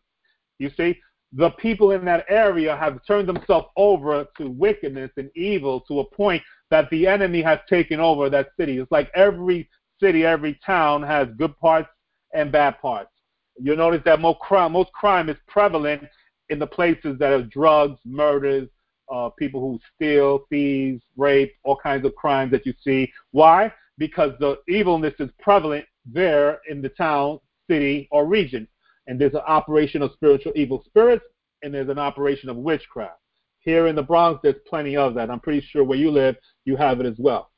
[0.58, 0.98] You see,
[1.32, 6.10] the people in that area have turned themselves over to wickedness and evil to a
[6.10, 8.78] point that the enemy has taken over that city.
[8.78, 9.68] It's like every
[10.00, 11.88] city, every town has good parts
[12.32, 13.10] and bad parts.
[13.58, 16.04] You'll notice that most crime, most crime is prevalent
[16.48, 18.68] in the places that have drugs, murders,
[19.10, 23.10] uh, people who steal, thieves, rape, all kinds of crimes that you see.
[23.30, 23.72] Why?
[23.98, 28.66] Because the evilness is prevalent there in the town, city, or region.
[29.06, 31.24] And there's an operation of spiritual evil spirits,
[31.62, 33.20] and there's an operation of witchcraft.
[33.60, 35.30] Here in the Bronx, there's plenty of that.
[35.30, 37.50] I'm pretty sure where you live, you have it as well.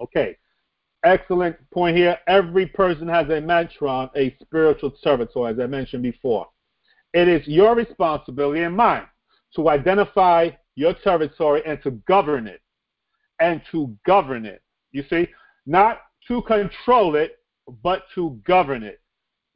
[0.00, 0.36] Okay.
[1.04, 2.18] Excellent point here.
[2.26, 6.46] Every person has a metron, a spiritual servitor, as I mentioned before.
[7.18, 9.02] It is your responsibility and mine
[9.56, 12.60] to identify your territory and to govern it.
[13.40, 14.62] And to govern it.
[14.92, 15.26] You see?
[15.66, 17.38] Not to control it,
[17.82, 19.00] but to govern it.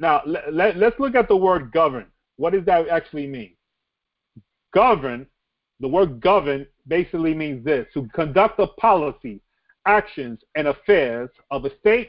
[0.01, 2.07] Now, let, let's look at the word govern.
[2.35, 3.55] What does that actually mean?
[4.75, 5.29] Govern,
[5.79, 9.41] the word govern basically means this to conduct the policy,
[9.87, 12.09] actions, and affairs of a state,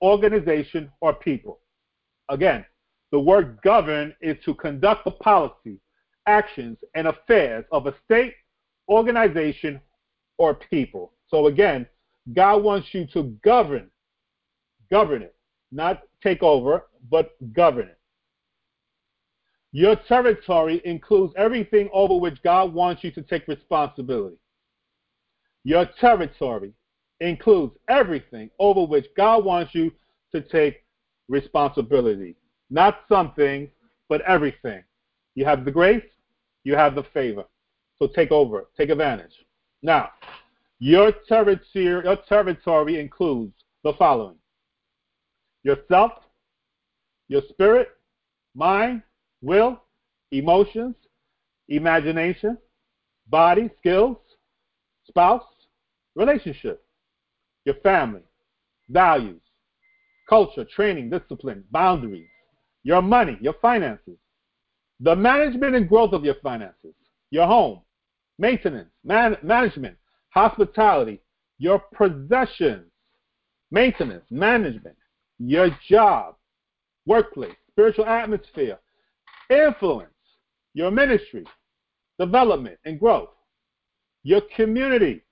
[0.00, 1.58] organization, or people.
[2.28, 2.64] Again,
[3.12, 5.78] the word govern is to conduct the policy,
[6.26, 8.34] actions, and affairs of a state,
[8.88, 9.80] organization,
[10.38, 11.12] or people.
[11.28, 11.86] So again,
[12.32, 13.90] God wants you to govern,
[14.90, 15.34] govern it,
[15.70, 17.98] not take over, but govern it.
[19.72, 24.36] Your territory includes everything over which God wants you to take responsibility.
[25.64, 26.72] Your territory
[27.20, 29.92] includes everything over which God wants you
[30.34, 30.84] to take
[31.28, 32.36] responsibility.
[32.72, 33.68] Not something,
[34.08, 34.82] but everything.
[35.34, 36.08] You have the grace,
[36.64, 37.44] you have the favor.
[37.98, 39.34] So take over, take advantage.
[39.82, 40.08] Now,
[40.78, 43.52] your territory, your territory includes
[43.84, 44.36] the following
[45.64, 46.12] yourself,
[47.28, 47.88] your spirit,
[48.54, 49.02] mind,
[49.42, 49.78] will,
[50.30, 50.96] emotions,
[51.68, 52.56] imagination,
[53.28, 54.16] body, skills,
[55.06, 55.44] spouse,
[56.14, 56.82] relationship,
[57.66, 58.22] your family,
[58.88, 59.42] values,
[60.26, 62.26] culture, training, discipline, boundaries,
[62.84, 64.16] your money, your finances,
[65.00, 66.94] the management and growth of your finances,
[67.30, 67.80] your home,
[68.38, 69.96] maintenance, man- management,
[70.30, 71.20] hospitality,
[71.58, 72.90] your possessions,
[73.70, 74.96] maintenance, management,
[75.38, 76.36] your job,
[77.06, 78.78] workplace, spiritual atmosphere,
[79.50, 80.10] influence,
[80.74, 81.44] your ministry,
[82.18, 83.30] development and growth,
[84.22, 85.22] your community,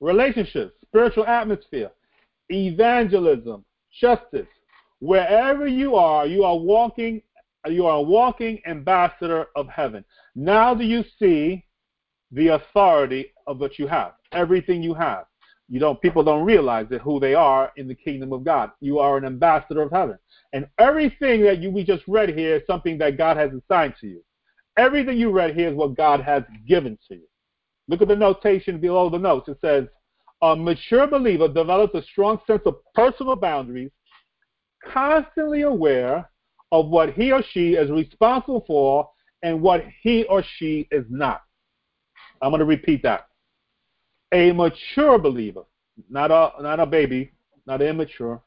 [0.00, 1.90] relationships, spiritual atmosphere,
[2.48, 3.64] evangelism,
[4.00, 4.46] justice.
[5.00, 7.22] Wherever you are, you are walking
[7.68, 10.04] you are a walking ambassador of heaven.
[10.34, 11.64] Now do you see
[12.30, 14.12] the authority of what you have?
[14.32, 15.24] Everything you have.
[15.68, 18.70] You don't people don't realize that who they are in the kingdom of God.
[18.80, 20.18] You are an ambassador of heaven.
[20.52, 24.06] And everything that you we just read here is something that God has assigned to
[24.06, 24.24] you.
[24.78, 27.26] Everything you read here is what God has given to you.
[27.88, 29.48] Look at the notation below the notes.
[29.48, 29.86] It says,
[30.40, 33.90] a mature believer develops a strong sense of personal boundaries,
[34.84, 36.28] constantly aware
[36.72, 39.08] of what he or she is responsible for
[39.42, 41.42] and what he or she is not.
[42.42, 43.28] I'm going to repeat that.
[44.32, 45.62] A mature believer,
[46.10, 47.32] not a, not a baby,
[47.66, 48.42] not immature,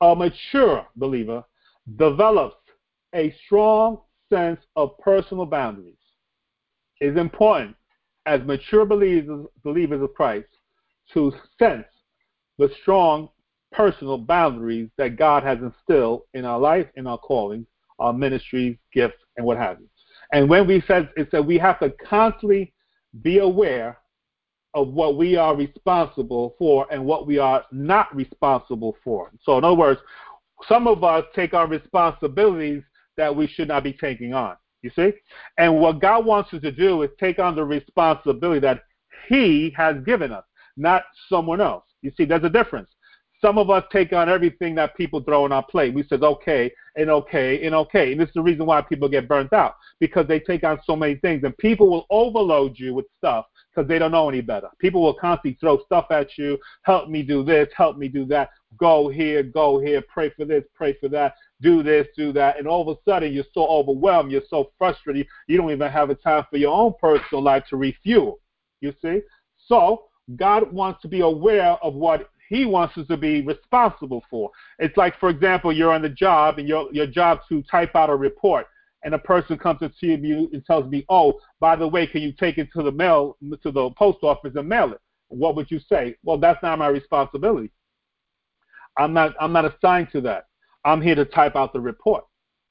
[0.00, 1.44] a mature believer
[1.96, 2.56] develops
[3.14, 5.94] a strong sense of personal boundaries.
[7.00, 7.76] It is important
[8.26, 10.48] as mature believers, believers of Christ
[11.14, 11.86] to sense
[12.58, 13.28] the strong
[13.72, 17.66] personal boundaries that God has instilled in our life, in our calling,
[17.98, 19.88] our ministries, gifts, and what have you.
[20.32, 22.72] And when we said it said we have to constantly
[23.22, 23.98] be aware
[24.74, 29.30] of what we are responsible for and what we are not responsible for.
[29.42, 30.00] So in other words,
[30.66, 32.82] some of us take on responsibilities
[33.16, 34.56] that we should not be taking on.
[34.80, 35.12] You see?
[35.58, 38.82] And what God wants us to do is take on the responsibility that
[39.28, 40.44] He has given us,
[40.76, 41.84] not someone else.
[42.00, 42.88] You see, there's a difference.
[43.42, 45.92] Some of us take on everything that people throw on our plate.
[45.92, 48.12] We says okay and okay and okay.
[48.12, 50.94] And this is the reason why people get burnt out because they take on so
[50.94, 51.42] many things.
[51.42, 54.68] And people will overload you with stuff because they don't know any better.
[54.78, 56.56] People will constantly throw stuff at you.
[56.82, 57.68] Help me do this.
[57.76, 58.50] Help me do that.
[58.76, 59.42] Go here.
[59.42, 60.02] Go here.
[60.02, 60.62] Pray for this.
[60.74, 61.34] Pray for that.
[61.60, 62.06] Do this.
[62.16, 62.58] Do that.
[62.58, 64.30] And all of a sudden, you're so overwhelmed.
[64.30, 65.26] You're so frustrated.
[65.48, 68.38] You don't even have a time for your own personal life to refuel.
[68.80, 69.20] You see?
[69.66, 70.04] So
[70.36, 74.50] God wants to be aware of what he wants us to be responsible for.
[74.78, 78.10] It's like, for example, you're on the job and your your job to type out
[78.10, 78.66] a report,
[79.04, 82.20] and a person comes to see you and tells me, "Oh, by the way, can
[82.20, 85.70] you take it to the mail to the post office and mail it?" What would
[85.70, 86.16] you say?
[86.24, 87.72] Well, that's not my responsibility.
[88.98, 90.44] I'm not I'm not assigned to that.
[90.84, 92.24] I'm here to type out the report.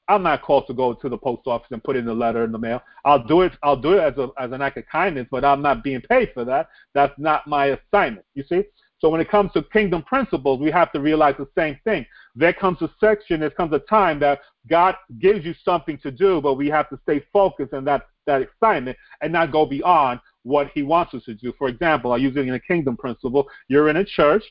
[0.06, 2.52] I'm not called to go to the post office and put in the letter in
[2.52, 2.82] the mail.
[3.04, 3.52] I'll do it.
[3.64, 6.30] I'll do it as a as an act of kindness, but I'm not being paid
[6.34, 6.68] for that.
[6.94, 8.26] That's not my assignment.
[8.34, 8.62] You see.
[9.02, 12.06] So when it comes to kingdom principles, we have to realize the same thing.
[12.36, 14.38] There comes a section, there comes a time that
[14.68, 18.48] God gives you something to do, but we have to stay focused on that that
[18.48, 21.52] assignment and not go beyond what He wants us to do.
[21.58, 23.48] For example, I use it in a kingdom principle.
[23.66, 24.44] You're in a church,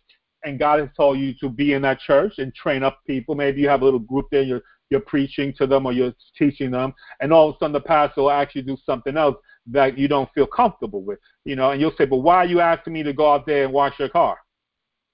[0.44, 3.36] and God has told you to be in that church and train up people.
[3.36, 6.72] Maybe you have a little group there, you're you're preaching to them or you're teaching
[6.72, 9.38] them, and all of a sudden the pastor will actually do something else
[9.68, 12.60] that you don't feel comfortable with, you know, and you'll say, but why are you
[12.60, 14.38] asking me to go out there and wash your car,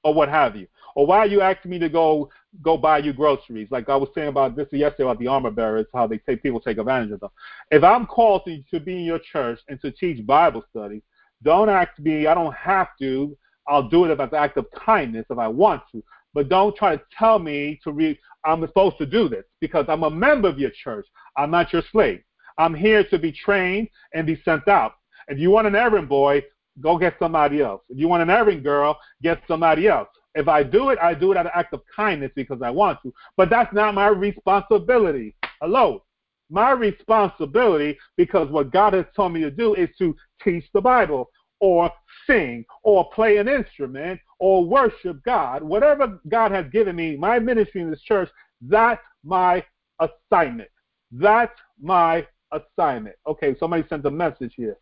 [0.04, 2.30] or what have you, or why are you asking me to go
[2.64, 3.68] go buy you groceries?
[3.70, 6.60] Like I was saying about this yesterday about the armor bearers, how they take people
[6.60, 7.30] take advantage of them.
[7.72, 11.04] If I'm called to, to be in your church and to teach Bible studies,
[11.44, 12.28] don't ask me.
[12.28, 13.38] I don't have to.
[13.68, 16.04] I'll do it it's an act of kindness if I want to.
[16.34, 18.18] But don't try to tell me to read.
[18.46, 21.06] I'm supposed to do this because I'm a member of your church.
[21.36, 22.22] I'm not your slave.
[22.58, 24.94] I'm here to be trained and be sent out.
[25.28, 26.44] If you want an errand boy,
[26.82, 27.82] go get somebody else.
[27.90, 30.08] If you want an errand girl, get somebody else.
[30.36, 33.00] If I do it, I do it out of act of kindness because I want
[33.04, 33.14] to.
[33.36, 35.36] But that's not my responsibility.
[35.62, 36.04] Hello.
[36.50, 41.30] My responsibility, because what God has told me to do, is to teach the Bible
[41.60, 41.92] or
[42.26, 45.64] sing or play an instrument or worship God.
[45.64, 48.30] Whatever God has given me, my ministry in this church,
[48.62, 49.66] that's my
[50.00, 50.70] assignment.
[51.12, 53.16] That's my assignment.
[53.28, 54.78] Okay, somebody sent a message here.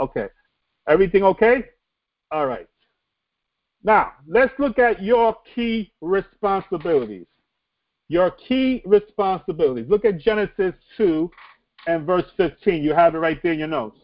[0.00, 0.28] Okay.
[0.88, 1.64] Everything okay?
[2.30, 2.66] All right.
[3.84, 7.26] Now, let's look at your key responsibilities.
[8.08, 9.86] Your key responsibilities.
[9.88, 11.30] Look at Genesis 2
[11.86, 12.82] and verse 15.
[12.82, 13.98] You have it right there in your notes.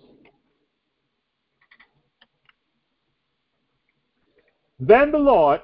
[4.78, 5.60] Then the Lord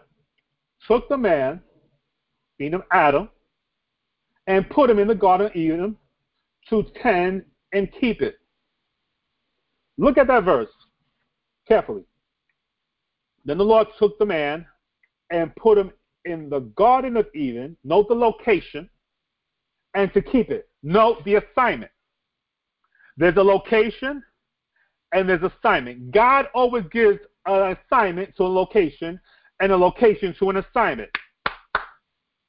[0.86, 1.60] took the man,
[2.58, 3.28] being Adam,
[4.46, 5.96] and put him in the Garden of Eden
[6.68, 8.36] to tend and keep it.
[9.98, 10.68] Look at that verse
[11.66, 12.04] carefully.
[13.44, 14.66] Then the Lord took the man
[15.30, 15.92] and put him
[16.24, 17.76] in the Garden of Eden.
[17.84, 18.88] Note the location
[19.94, 20.68] and to keep it.
[20.82, 21.90] Note the assignment.
[23.16, 24.22] There's a location
[25.12, 26.10] and there's assignment.
[26.10, 29.20] God always gives an assignment to a location
[29.60, 31.10] and a location to an assignment.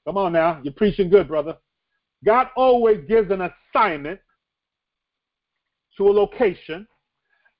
[0.05, 1.57] Come on now, you're preaching good, brother.
[2.25, 4.19] God always gives an assignment
[5.97, 6.87] to a location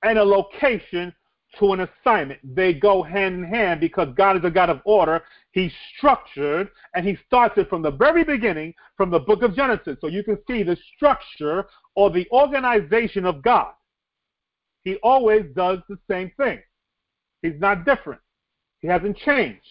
[0.04, 1.14] and a location
[1.60, 2.40] to an assignment.
[2.56, 5.22] They go hand in hand because God is a God of order.
[5.52, 9.98] He's structured and he starts it from the very beginning, from the book of Genesis.
[10.00, 13.74] So you can see the structure or the organization of God.
[14.84, 16.60] He always does the same thing.
[17.42, 18.22] He's not different.
[18.80, 19.62] He hasn't changed.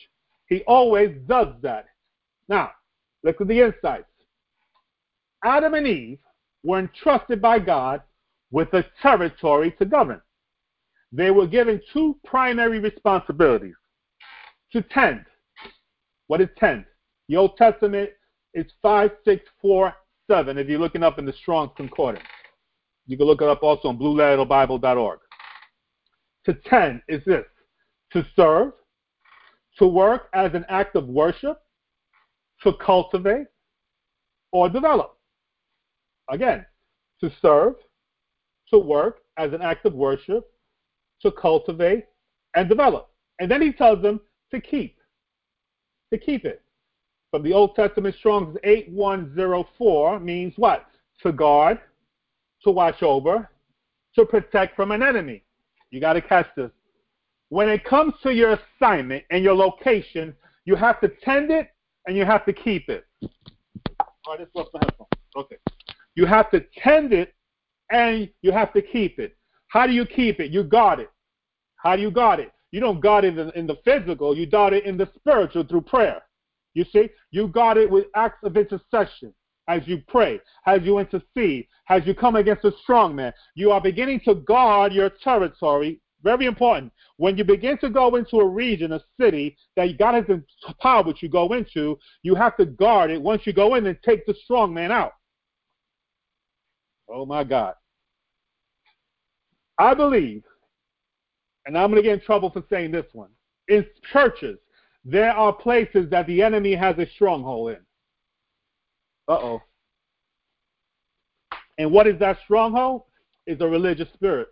[0.46, 1.86] He always does that.
[2.48, 2.72] Now,
[3.22, 4.09] look at the insights.
[5.44, 6.18] Adam and Eve
[6.62, 8.02] were entrusted by God
[8.50, 10.20] with a territory to govern.
[11.12, 13.74] They were given two primary responsibilities
[14.72, 15.24] to tend.
[16.26, 16.84] What is tend?
[17.28, 18.10] The Old Testament
[18.54, 22.24] is 5647 if you're looking up in the Strong Concordance.
[23.06, 25.18] You can look it up also on blueletterbible.org.
[26.46, 27.44] To tend is this
[28.12, 28.72] to serve,
[29.78, 31.60] to work as an act of worship,
[32.62, 33.46] to cultivate,
[34.52, 35.16] or develop.
[36.30, 36.64] Again,
[37.20, 37.74] to serve,
[38.70, 40.50] to work as an act of worship,
[41.22, 42.06] to cultivate,
[42.54, 43.10] and develop.
[43.40, 44.20] And then he tells them
[44.52, 44.96] to keep.
[46.12, 46.62] To keep it.
[47.30, 50.86] From the Old Testament Strong's 8104 means what?
[51.22, 51.80] To guard,
[52.64, 53.48] to watch over,
[54.16, 55.44] to protect from an enemy.
[55.90, 56.70] You got to catch this.
[57.48, 61.68] When it comes to your assignment and your location, you have to tend it
[62.06, 63.04] and you have to keep it.
[64.26, 65.06] All right, was the headphone.
[65.36, 65.56] Okay.
[66.14, 67.34] You have to tend it
[67.90, 69.36] and you have to keep it.
[69.68, 70.50] How do you keep it?
[70.50, 71.10] You guard it.
[71.76, 72.52] How do you guard it?
[72.72, 76.22] You don't guard it in, the physical, you guard it in the spiritual through prayer.
[76.74, 79.34] You see, you guard it with acts of intercession
[79.66, 83.32] as you pray, as you intercede, as you come against a strong man.
[83.54, 86.00] You are beginning to guard your territory.
[86.22, 86.92] Very important.
[87.16, 90.24] When you begin to go into a region, a city that God has
[90.68, 94.26] empowered you go into, you have to guard it once you go in and take
[94.26, 95.12] the strong man out.
[97.12, 97.74] Oh my God.
[99.78, 100.44] I believe,
[101.66, 103.30] and I'm going to get in trouble for saying this one,
[103.68, 104.58] in churches,
[105.04, 107.78] there are places that the enemy has a stronghold in.
[109.28, 109.62] Uh oh.
[111.78, 113.04] And what is that stronghold?
[113.46, 114.48] Is a religious spirit.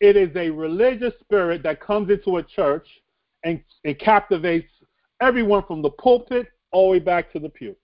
[0.00, 2.86] It is a religious spirit that comes into a church
[3.42, 4.70] and it captivates
[5.20, 7.74] everyone from the pulpit all the way back to the pew.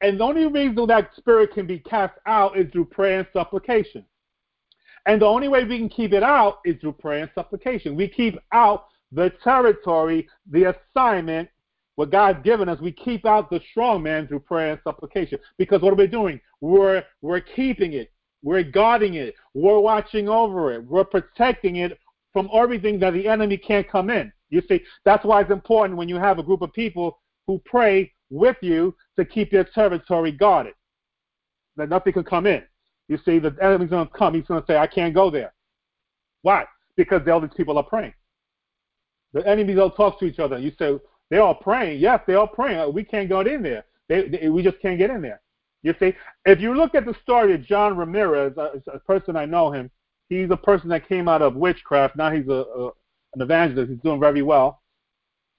[0.00, 4.04] And the only reason that spirit can be cast out is through prayer and supplication.
[5.06, 7.96] And the only way we can keep it out is through prayer and supplication.
[7.96, 11.48] We keep out the territory, the assignment,
[11.96, 12.80] what God's given us.
[12.80, 15.38] We keep out the strong man through prayer and supplication.
[15.56, 16.40] Because what are we doing?
[16.60, 18.12] We're we're keeping it.
[18.42, 19.34] We're guarding it.
[19.54, 20.84] We're watching over it.
[20.84, 21.98] We're protecting it
[22.32, 24.32] from everything that the enemy can't come in.
[24.50, 28.12] You see, that's why it's important when you have a group of people who pray
[28.30, 30.74] with you to keep your territory guarded.
[31.76, 32.62] That nothing can come in.
[33.08, 34.34] You see, the enemy's going to come.
[34.34, 35.52] He's going to say, I can't go there.
[36.42, 36.64] Why?
[36.96, 38.14] Because all these people are praying.
[39.32, 40.58] The enemies don't talk to each other.
[40.58, 40.98] You say,
[41.30, 42.00] they're all praying.
[42.00, 42.92] Yes, they're all praying.
[42.92, 43.84] We can't go in there.
[44.08, 45.40] They, they, we just can't get in there.
[45.82, 46.14] You see,
[46.44, 49.70] if you look at the story of John Ramirez, uh, a, a person I know
[49.70, 49.90] him,
[50.28, 52.16] he's a person that came out of witchcraft.
[52.16, 52.90] Now he's a, a
[53.34, 53.90] an evangelist.
[53.90, 54.80] He's doing very well.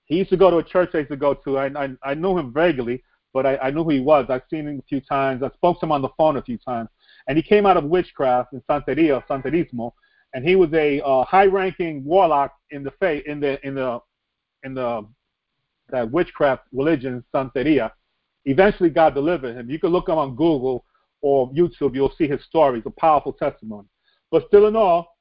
[0.10, 1.58] He used to go to a church I used to go to.
[1.58, 3.04] I I, I knew him vaguely,
[3.34, 4.26] but I, I knew who he was.
[4.30, 5.42] I've seen him a few times.
[5.44, 6.90] I spoke to him on the phone a few times.
[7.28, 9.92] And he came out of witchcraft in Santeria, Santerismo,
[10.34, 14.00] and he was a uh, high-ranking warlock in the faith, in the in the
[14.64, 15.08] in the
[15.90, 17.92] that witchcraft religion, Santeria.
[18.46, 19.70] Eventually, God delivered him.
[19.70, 20.86] You can look him on Google
[21.22, 21.94] or YouTube.
[21.94, 22.80] You'll see his story.
[22.80, 23.88] It's a powerful testimony.
[24.32, 25.18] But still in all,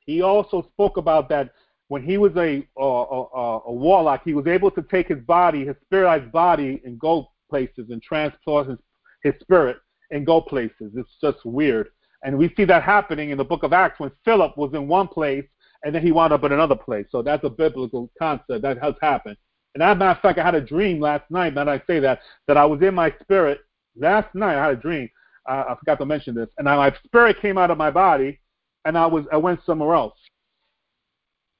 [0.00, 1.50] he also spoke about that
[1.92, 5.66] when he was a, a, a, a warlock, he was able to take his body,
[5.66, 8.78] his spiritized body, and go places and transport his,
[9.22, 9.76] his spirit
[10.10, 10.90] and go places.
[10.96, 11.88] It's just weird.
[12.24, 15.06] And we see that happening in the book of Acts when Philip was in one
[15.06, 15.44] place
[15.84, 17.04] and then he wound up in another place.
[17.12, 19.36] So that's a biblical concept that has happened.
[19.74, 21.86] And as a matter of fact, I had a dream last night, now that I
[21.86, 23.60] say that, that I was in my spirit.
[23.96, 25.10] Last night I had a dream.
[25.46, 26.48] Uh, I forgot to mention this.
[26.56, 28.40] And I, my spirit came out of my body
[28.86, 30.14] and I was I went somewhere else.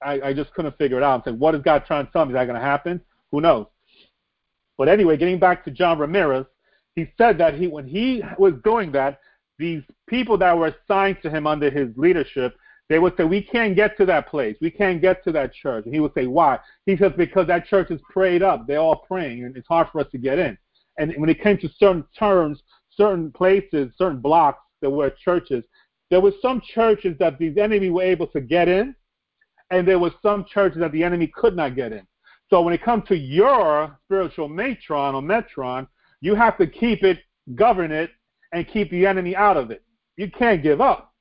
[0.04, 1.14] I, I just couldn't figure it out.
[1.14, 2.32] I'm saying, what is God trying to tell me?
[2.32, 3.00] Is that going to happen?
[3.30, 3.66] Who knows?
[4.78, 6.46] But anyway, getting back to John Ramirez,
[6.94, 9.20] he said that he when he was doing that,
[9.58, 12.56] these people that were assigned to him under his leadership,
[12.88, 14.56] they would say, We can't get to that place.
[14.60, 15.84] We can't get to that church.
[15.84, 16.58] And he would say, Why?
[16.84, 18.66] He says, Because that church is prayed up.
[18.66, 20.58] They're all praying, and it's hard for us to get in.
[20.98, 22.62] And when it came to certain terms,
[22.94, 25.64] certain places, certain blocks that were churches,
[26.10, 28.94] there were some churches that these enemy were able to get in,
[29.72, 32.06] and there were some churches that the enemy could not get in.
[32.50, 35.88] So when it comes to your spiritual matron or metron,
[36.20, 37.18] you have to keep it,
[37.54, 38.10] govern it,
[38.52, 39.82] and keep the enemy out of it.
[40.16, 41.14] You can't give up.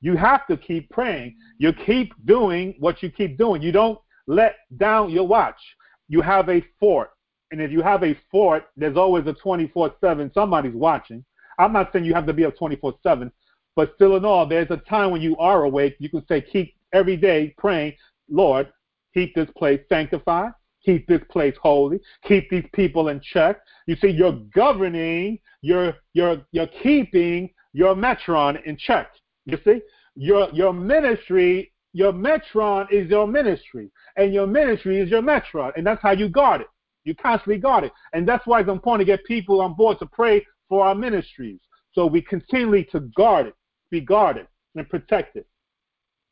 [0.00, 1.36] You have to keep praying.
[1.58, 3.62] You keep doing what you keep doing.
[3.62, 5.60] You don't let down your watch.
[6.08, 7.10] You have a fort.
[7.52, 10.30] And if you have a fort, there's always a 24 7.
[10.34, 11.24] Somebody's watching.
[11.58, 13.30] I'm not saying you have to be up 24 7,
[13.76, 15.94] but still in all, there's a time when you are awake.
[16.00, 17.92] You can say, keep every day praying,
[18.30, 18.72] Lord,
[19.12, 20.52] keep this place sanctified,
[20.84, 23.60] keep this place holy, keep these people in check.
[23.86, 29.10] You see, you're governing, you're you're you're keeping your metron in check.
[29.44, 29.82] You see,
[30.14, 35.86] your your ministry, your metron is your ministry, and your ministry is your metron, and
[35.86, 36.68] that's how you guard it.
[37.04, 40.06] You constantly guard it, and that's why it's important to get people on board to
[40.06, 41.60] pray for our ministries,
[41.92, 43.54] so we continually to guard it,
[43.90, 45.44] be guarded and protected.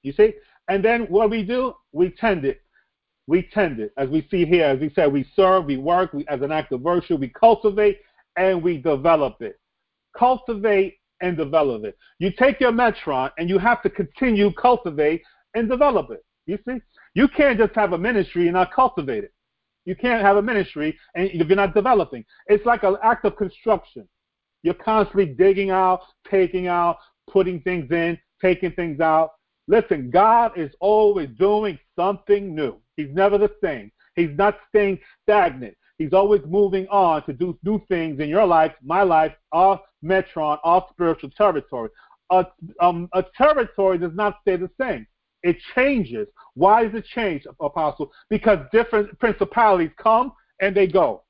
[0.02, 0.32] You see,
[0.68, 2.62] and then what we do, we tend it.
[3.26, 3.92] We tend it.
[3.96, 6.72] As we see here, as we said, we serve, we work, we, as an act
[6.72, 8.00] of virtue, we cultivate,
[8.36, 9.58] and we develop it.
[10.16, 11.96] Cultivate and develop it.
[12.18, 15.22] You take your metron and you have to continue cultivate
[15.54, 16.24] and develop it.
[16.46, 16.78] You see?
[17.14, 19.32] You can't just have a ministry and not cultivate it.
[19.84, 22.24] You can't have a ministry and if you're not developing.
[22.46, 24.08] It's like an act of construction.
[24.62, 26.98] You're constantly digging out, taking out,
[27.30, 29.32] putting things in, taking things out.
[29.68, 32.76] Listen, God is always doing something new.
[32.96, 33.90] He's never the same.
[34.16, 35.76] He's not staying stagnant.
[35.98, 40.58] He's always moving on to do new things in your life, my life, our metron,
[40.64, 41.90] our spiritual territory.
[42.30, 42.46] A,
[42.80, 45.06] um, a territory does not stay the same.
[45.42, 46.28] It changes.
[46.54, 48.10] Why does it change, Apostle?
[48.30, 51.24] Because different principalities come and they go.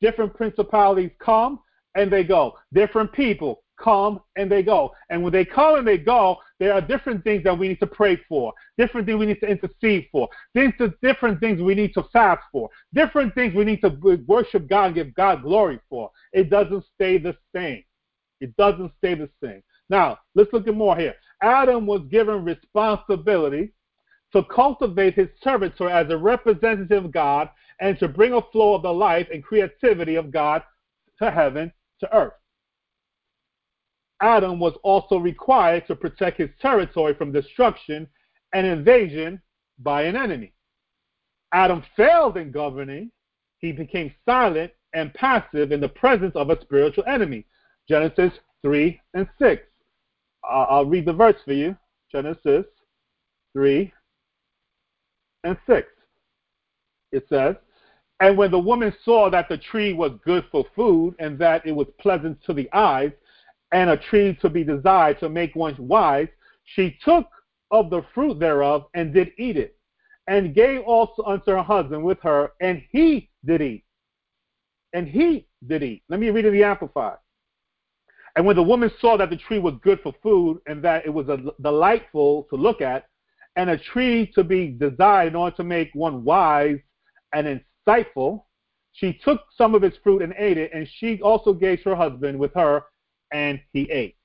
[0.00, 1.60] Different principalities come
[1.94, 2.54] and they go.
[2.72, 4.92] Different people come and they go.
[5.10, 7.86] And when they come and they go, there are different things that we need to
[7.86, 12.42] pray for, different things we need to intercede for, different things we need to fast
[12.52, 13.90] for, different things we need to
[14.26, 16.10] worship God and give God glory for.
[16.32, 17.82] It doesn't stay the same.
[18.40, 19.62] It doesn't stay the same.
[19.90, 21.14] Now, let's look at more here.
[21.42, 23.72] Adam was given responsibility
[24.32, 27.50] to cultivate his servitor as a representative of God
[27.80, 30.62] and to bring a flow of the life and creativity of God
[31.20, 32.32] to heaven, to earth.
[34.24, 38.08] Adam was also required to protect his territory from destruction
[38.54, 39.38] and invasion
[39.80, 40.54] by an enemy.
[41.52, 43.10] Adam failed in governing,
[43.58, 47.44] he became silent and passive in the presence of a spiritual enemy.
[47.86, 49.62] Genesis 3 and 6.
[50.42, 51.76] Uh, I'll read the verse for you.
[52.10, 52.64] Genesis
[53.52, 53.92] 3
[55.44, 55.86] and 6.
[57.12, 57.56] It says,
[58.20, 61.72] And when the woman saw that the tree was good for food, and that it
[61.72, 63.12] was pleasant to the eyes,
[63.74, 66.28] and a tree to be desired to make one wise,
[66.62, 67.26] she took
[67.72, 69.76] of the fruit thereof and did eat it,
[70.28, 73.84] and gave also unto her husband with her, and he did eat.
[74.92, 76.04] And he did eat.
[76.08, 77.18] Let me read it in the Amplified.
[78.36, 81.10] And when the woman saw that the tree was good for food, and that it
[81.10, 83.06] was a, delightful to look at,
[83.56, 86.78] and a tree to be desired in order to make one wise
[87.32, 88.44] and insightful,
[88.92, 92.38] she took some of its fruit and ate it, and she also gave her husband
[92.38, 92.84] with her,
[93.34, 94.16] and he ate.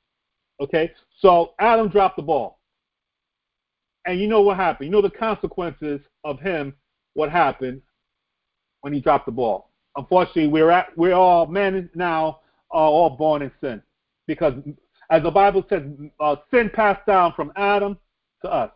[0.62, 0.92] Okay?
[1.20, 2.60] So Adam dropped the ball.
[4.06, 4.88] And you know what happened?
[4.88, 6.74] You know the consequences of him,
[7.16, 7.82] what happened
[8.80, 9.72] when he dropped the ball.
[9.98, 12.40] Unfortunately, we're at we're all men now
[12.72, 13.82] are all born in sin.
[14.26, 14.54] Because
[15.10, 15.84] as the Bible says,
[16.22, 17.98] uh, sin passed down from Adam
[18.44, 18.72] to us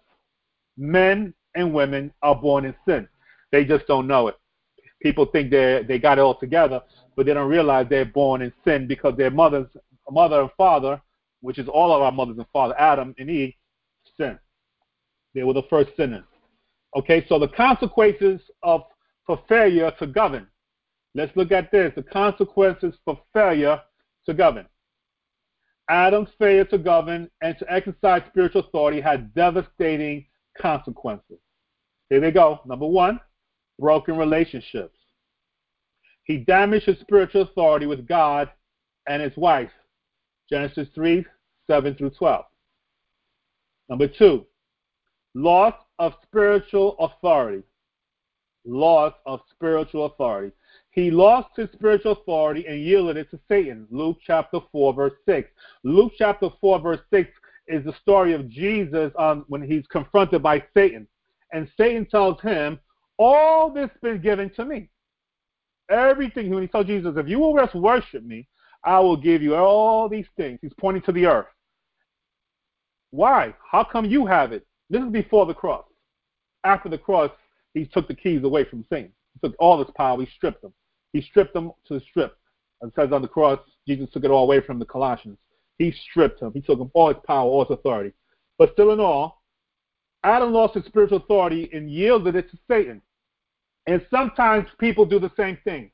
[0.78, 3.08] men and women are born in sin.
[3.52, 4.36] They just don't know it.
[5.02, 6.82] People think they they got it all together,
[7.16, 9.68] but they don't realize they're born in sin because their mothers,
[10.12, 11.02] mother and father,
[11.42, 13.54] which is all of our mothers and father, Adam and Eve,
[14.18, 14.38] sin.
[15.34, 16.26] They were the first sinners.
[16.96, 18.84] Okay, so the consequences of
[19.26, 20.48] for failure to govern.
[21.16, 21.94] Let's look at this.
[21.96, 23.82] The consequences for failure
[24.26, 24.68] to govern.
[25.90, 30.26] Adam's failure to govern and to exercise spiritual authority had devastating
[30.60, 31.40] consequences.
[32.10, 32.62] Here they go.
[32.66, 33.20] Number one,
[33.80, 34.98] broken relationships.
[36.26, 38.50] He damaged his spiritual authority with God
[39.08, 39.72] and his wife.
[40.54, 41.26] Genesis 3
[41.66, 42.46] 7 through 12.
[43.90, 44.46] Number two,
[45.34, 47.64] loss of spiritual authority.
[48.64, 50.54] Loss of spiritual authority.
[50.92, 53.88] He lost his spiritual authority and yielded it to Satan.
[53.90, 55.50] Luke chapter 4, verse 6.
[55.84, 57.32] Luke chapter 4, verse 6
[57.66, 61.08] is the story of Jesus um, when he's confronted by Satan.
[61.52, 62.80] And Satan tells him,
[63.18, 64.92] All this has been given to me.
[65.90, 68.48] Everything, when he tells Jesus, If you will just worship me,
[68.86, 70.60] I will give you all these things.
[70.62, 71.48] He's pointing to the earth.
[73.12, 73.54] Why?
[73.70, 74.66] How come you have it?
[74.90, 75.86] This is before the cross.
[76.64, 77.32] After the cross,
[77.74, 79.12] he took the keys away from Satan.
[79.34, 80.74] He took all his power, he stripped them.
[81.14, 82.38] He stripped them to the strip.
[82.82, 85.38] It says on the cross, Jesus took it all away from the Colossians.
[85.78, 86.52] He stripped him.
[86.54, 88.14] He took him all his power, all his authority.
[88.58, 89.44] But still in all,
[90.24, 93.02] Adam lost his spiritual authority and yielded it to Satan.
[93.88, 95.92] And sometimes people do the same thing.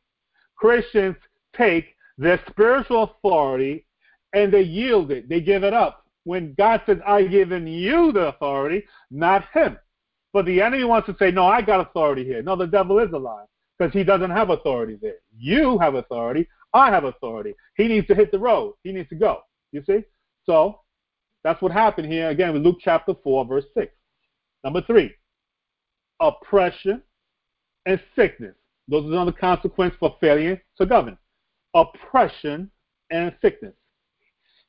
[0.56, 1.16] Christians
[1.56, 3.86] take their spiritual authority
[4.34, 5.28] and they yield it.
[5.28, 6.05] They give it up.
[6.26, 9.78] When God says, I've given you the authority, not him.
[10.34, 12.43] But the enemy wants to say, No, I got authority here.
[12.43, 13.45] No, the devil is a lie
[13.78, 15.15] because he doesn't have authority there.
[15.36, 16.47] You have authority.
[16.74, 17.55] I have authority.
[17.76, 18.76] He needs to hit the road.
[18.84, 19.39] He needs to go.
[19.72, 20.03] You see?
[20.45, 20.82] So
[21.43, 23.91] that's what happened here again with Luke chapter 4, verse 6.
[24.63, 25.13] Number three,
[26.20, 27.01] oppression
[27.86, 28.55] and sickness.
[28.89, 31.17] Those are the consequences for failure to govern.
[31.74, 32.72] Oppression
[33.11, 33.74] and sickness.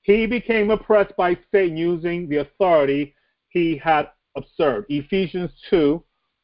[0.03, 3.15] He became oppressed by Satan using the authority
[3.49, 4.87] he had observed.
[4.89, 6.03] Ephesians 2,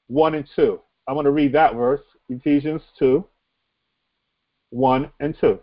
[0.09, 0.81] 1 and 2.
[1.09, 2.03] I'm going to read that verse.
[2.29, 3.25] Ephesians 2,
[4.71, 5.59] 1 and 2.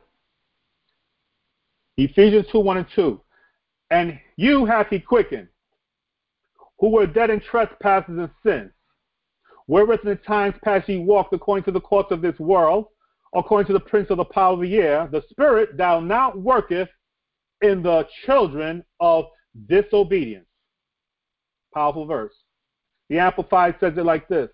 [1.98, 3.22] Ephesians 2 1 and 2.
[3.92, 5.48] And you hath he quickened,
[6.80, 8.72] who were dead in trespasses and sins,
[9.68, 12.88] wherewith in the times past ye walked according to the course of this world,
[13.36, 16.90] according to the prince of the power of the air, the spirit thou now worketh
[17.62, 19.26] in the children of
[19.68, 20.46] disobedience.
[21.74, 22.34] Powerful verse.
[23.10, 24.50] The Amplified says it like this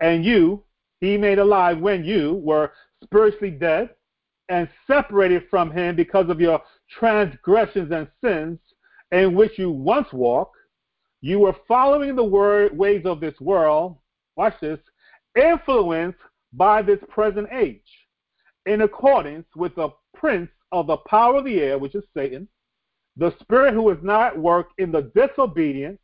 [0.00, 0.64] And you,
[1.00, 3.90] he made alive when you were spiritually dead
[4.48, 6.62] and separated from him because of your
[6.98, 8.58] transgressions and sins
[9.10, 10.56] in which you once walked,
[11.20, 13.96] you were following the word, ways of this world,
[14.36, 14.78] watch this,
[15.36, 16.18] influenced
[16.56, 17.80] by this present age,
[18.66, 22.48] in accordance with the prince of the power of the air, which is Satan,
[23.16, 25.98] the spirit who is now at work in the disobedient,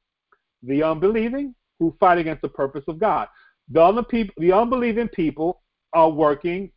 [0.63, 3.29] the unbelieving, who fight against the purpose of God.
[3.71, 6.71] The, people, the unbelieving people are working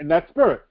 [0.00, 0.62] in that spirit.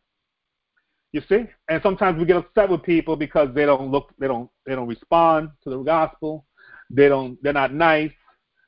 [1.12, 1.46] You see?
[1.70, 4.88] And sometimes we get upset with people because they don't look they don't they don't
[4.88, 6.46] respond to the gospel.
[6.90, 8.12] They don't they're not nice.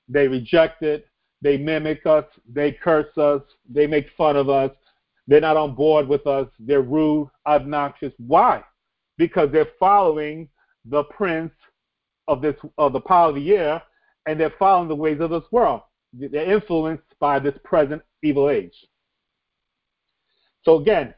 [0.08, 1.08] They reject it.
[1.42, 2.26] They mimic us.
[2.52, 3.42] They curse us.
[3.70, 4.72] They make fun of us.
[5.28, 6.48] They're not on board with us.
[6.60, 8.14] They're rude, obnoxious.
[8.18, 8.64] Why?
[9.18, 10.50] Because they're following
[10.86, 11.52] the prince
[12.28, 13.82] of this of the power of the air
[14.26, 15.82] and they're following the ways of this world.
[16.14, 18.76] They're influenced by this present evil age.
[20.64, 21.14] So again,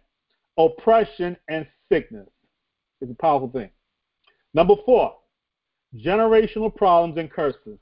[0.57, 2.27] oppression and sickness
[3.01, 3.69] is a powerful thing.
[4.53, 5.15] Number four,
[5.95, 7.79] generational problems and curses.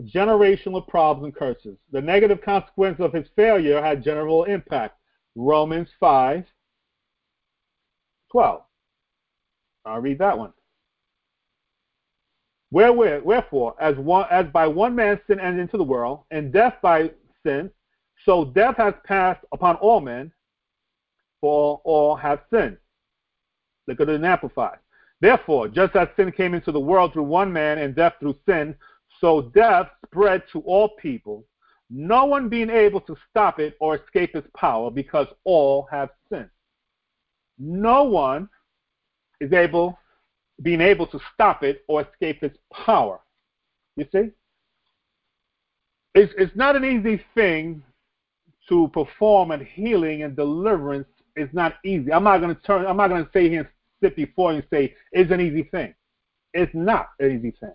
[0.00, 1.78] Generational problems and curses.
[1.92, 4.98] The negative consequence of his failure had general impact.
[5.36, 6.44] Romans 5
[8.30, 8.62] 12.
[9.84, 10.52] I'll read that one.
[12.70, 16.74] Where wherefore, as one as by one man sin entered into the world, and death
[16.82, 17.12] by
[17.46, 17.70] sin,
[18.24, 20.32] so death has passed upon all men,
[21.40, 22.78] for all have sinned.
[23.86, 24.78] Look at it in Amplified.
[25.20, 28.74] Therefore, just as sin came into the world through one man and death through sin,
[29.20, 31.44] so death spread to all people,
[31.90, 36.50] no one being able to stop it or escape its power because all have sinned.
[37.58, 38.48] No one
[39.40, 39.98] is able
[40.62, 43.20] being able to stop it or escape its power.
[43.96, 44.30] You see?
[46.14, 47.82] It's, it's not an easy thing
[48.68, 51.08] to perform and healing and deliverance.
[51.36, 52.12] is not easy.
[52.12, 52.86] I'm not going to turn.
[52.86, 53.68] I'm not to say here and
[54.02, 55.94] sit before you and say it's an easy thing.
[56.54, 57.74] It's not an easy thing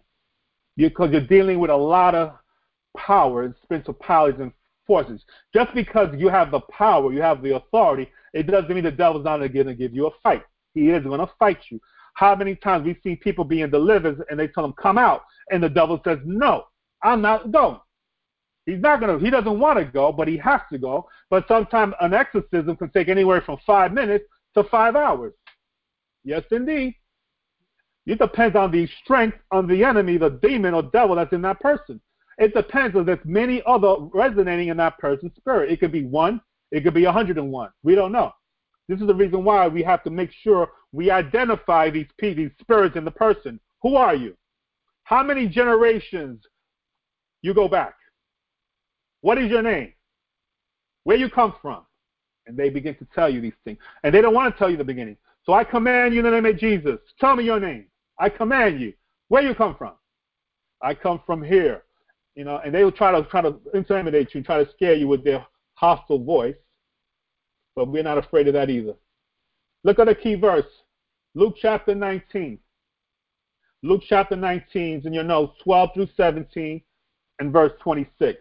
[0.88, 2.34] because you're dealing with a lot of
[2.96, 4.52] power and spiritual powers, and
[4.88, 5.22] forces.
[5.54, 9.24] Just because you have the power, you have the authority, it doesn't mean the devil's
[9.24, 10.44] not going to give you a fight.
[10.74, 11.80] He is going to fight you.
[12.16, 15.62] How many times we see people being delivered and they tell them come out, and
[15.62, 16.66] the devil says no,
[17.04, 17.80] I'm not going.
[18.66, 19.18] He's not gonna.
[19.20, 21.08] He doesn't want to go, but he has to go.
[21.30, 24.26] But sometimes an exorcism can take anywhere from five minutes
[24.56, 25.34] to five hours.
[26.24, 26.96] Yes, indeed.
[28.06, 31.60] It depends on the strength of the enemy, the demon or devil that's in that
[31.60, 32.02] person.
[32.38, 35.72] It depends on there's many other resonating in that person's spirit.
[35.72, 36.42] It could be one,
[36.72, 37.70] it could be 101.
[37.84, 38.32] We don't know.
[38.88, 42.96] This is the reason why we have to make sure we identify these, these spirits
[42.96, 43.60] in the person.
[43.84, 44.36] Who are you?
[45.04, 46.44] How many generations
[47.42, 47.96] you go back?
[49.22, 49.94] What is your name?
[51.04, 51.84] Where you come from?
[52.48, 53.78] And they begin to tell you these things.
[54.04, 55.18] And they don't want to tell you the beginning.
[55.50, 57.00] So I command you in the name of Jesus.
[57.20, 57.88] Tell me your name.
[58.20, 58.94] I command you.
[59.30, 59.94] Where you come from?
[60.80, 61.86] I come from here.
[62.36, 65.08] You know, and they will try to try to intimidate you, try to scare you
[65.08, 65.44] with their
[65.74, 66.54] hostile voice.
[67.76, 68.94] But we're not afraid of that either.
[69.84, 70.68] Look at the key verse.
[71.34, 72.60] Luke chapter 19.
[73.82, 76.80] Luke chapter 19 is in your notes, 12 through 17,
[77.40, 78.40] and verse 26.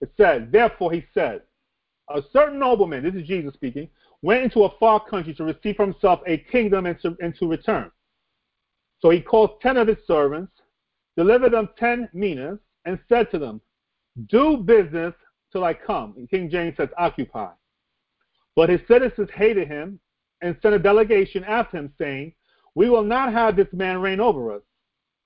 [0.00, 1.42] It says, Therefore he said,
[2.12, 3.88] A certain nobleman, this is Jesus speaking,
[4.22, 7.48] went into a far country to receive for himself a kingdom and to, and to
[7.48, 7.90] return.
[9.00, 10.52] So he called ten of his servants,
[11.16, 13.60] delivered them ten minas, and said to them,
[14.28, 15.14] Do business
[15.52, 16.14] till I come.
[16.16, 17.52] And King James says, Occupy.
[18.56, 20.00] But his citizens hated him
[20.42, 22.34] and sent a delegation after him, saying,
[22.74, 24.62] We will not have this man reign over us.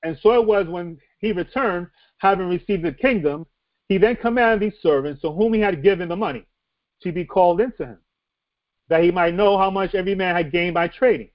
[0.03, 1.89] And so it was when he returned,
[2.19, 3.47] having received the kingdom,
[3.89, 6.47] he then commanded these servants to whom he had given the money
[7.03, 7.99] to be called into him,
[8.89, 11.31] that he might know how much every man had gained by trading.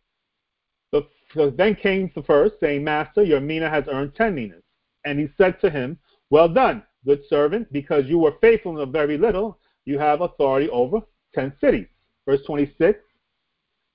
[1.33, 4.63] So then came the first, saying, Master, your mina has earned ten minas.
[5.05, 9.17] And he said to him, Well done, good servant, because you were faithful in very
[9.17, 11.01] little, you have authority over
[11.33, 11.87] ten cities.
[12.25, 12.99] Verse 26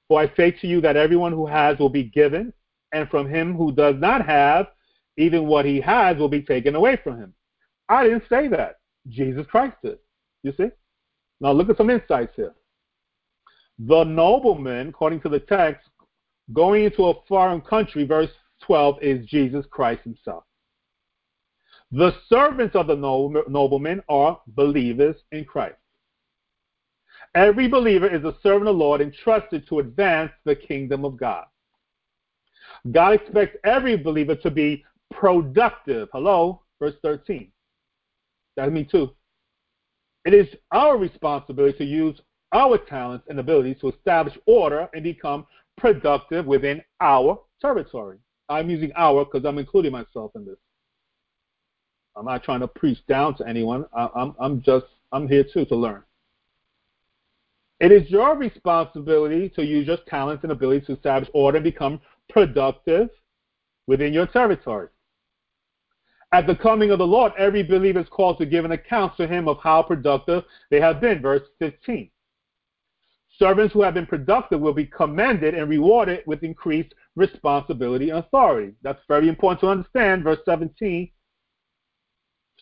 [0.08, 2.52] For I say to you that everyone who has will be given,
[2.92, 4.68] and from him who does not have,
[5.16, 7.34] even what he has will be taken away from him.
[7.88, 8.78] I didn't say that.
[9.08, 9.98] Jesus Christ did.
[10.42, 10.70] You see?
[11.40, 12.54] Now look at some insights here.
[13.78, 15.88] The nobleman, according to the text,
[16.52, 18.30] going into a foreign country, verse
[18.62, 20.44] 12, is Jesus Christ himself.
[21.90, 25.76] The servants of the nobleman are believers in Christ.
[27.34, 31.44] Every believer is a servant of the Lord entrusted to advance the kingdom of God.
[32.92, 36.08] God expects every believer to be productive.
[36.12, 37.50] Hello, verse 13.
[38.56, 39.10] That's me too.
[40.24, 42.20] It is our responsibility to use
[42.54, 45.46] our talents and abilities to establish order and become
[45.76, 48.18] productive within our territory.
[48.48, 50.56] I'm using our because I'm including myself in this.
[52.16, 53.84] I'm not trying to preach down to anyone.
[53.92, 56.02] I, I'm, I'm just, I'm here too to learn.
[57.80, 62.00] It is your responsibility to use your talents and abilities to establish order and become
[62.28, 63.08] productive
[63.88, 64.88] within your territory.
[66.32, 69.26] At the coming of the Lord, every believer is called to give an account to
[69.26, 71.20] him of how productive they have been.
[71.20, 72.10] Verse 15.
[73.38, 78.74] Servants who have been productive will be commended and rewarded with increased responsibility and authority.
[78.82, 80.22] That's very important to understand.
[80.22, 81.10] Verse 17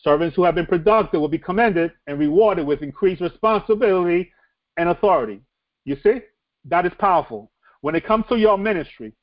[0.03, 4.31] Servants who have been productive will be commended and rewarded with increased responsibility
[4.77, 5.41] and authority.
[5.85, 6.21] You see?
[6.65, 7.51] That is powerful.
[7.81, 9.13] When it comes to your ministry,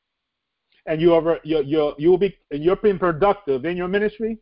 [0.86, 4.38] and you are you you you will be you're being productive in your ministry,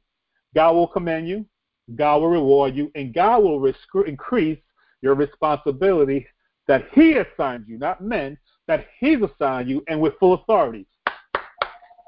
[0.55, 1.47] God will commend you,
[1.95, 3.73] God will reward you, and God will
[4.07, 4.59] increase
[5.03, 6.27] your responsibility
[6.69, 8.39] that He assigned you, not men,
[8.69, 10.87] that He's assigned you, and with full authority.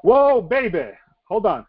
[0.02, 0.90] Whoa, baby.
[1.28, 1.66] Hold on.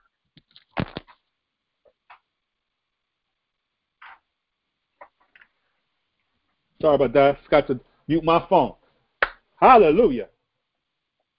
[6.81, 7.37] Sorry about that.
[7.49, 8.73] Got to mute my phone.
[9.59, 10.27] Hallelujah.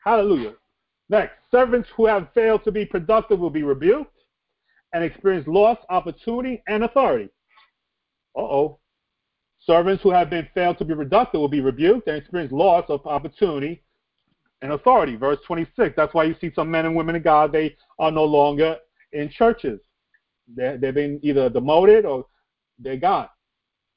[0.05, 0.55] Hallelujah.
[1.09, 4.17] Next, servants who have failed to be productive will be rebuked
[4.93, 7.29] and experience loss, opportunity, and authority.
[8.37, 8.79] Uh oh.
[9.65, 13.07] Servants who have been failed to be productive will be rebuked and experience loss of
[13.07, 13.83] opportunity
[14.61, 15.17] and authority.
[15.17, 15.95] Verse 26.
[15.97, 18.77] That's why you see some men and women of God, they are no longer
[19.13, 19.81] in churches.
[20.57, 22.27] they they've been either demoted or
[22.79, 23.29] they're gone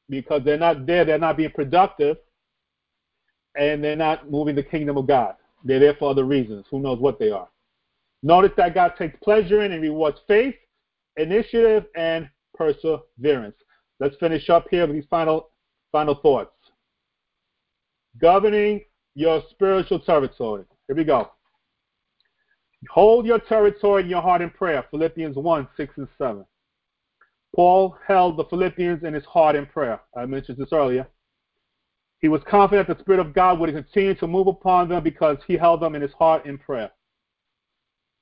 [0.09, 2.17] because they're not there, they're not being productive,
[3.57, 5.35] and they're not moving the kingdom of God.
[5.63, 6.65] They're there for other reasons.
[6.69, 7.47] Who knows what they are?
[8.21, 10.55] Notice that God takes pleasure in and rewards faith,
[11.17, 13.55] initiative, and perseverance.
[13.99, 15.49] Let's finish up here with these final
[15.95, 16.51] final thoughts.
[18.19, 18.81] Governing
[19.13, 20.65] your spiritual territory.
[20.87, 21.31] Here we go.
[22.89, 24.83] Hold your territory in your heart in prayer.
[24.91, 26.45] Philippians 1 6 and 7.
[27.55, 30.01] Paul held the Philippians in his heart in prayer.
[30.17, 31.07] I mentioned this earlier.
[32.19, 35.55] He was confident the Spirit of God would continue to move upon them because he
[35.55, 36.91] held them in his heart in prayer.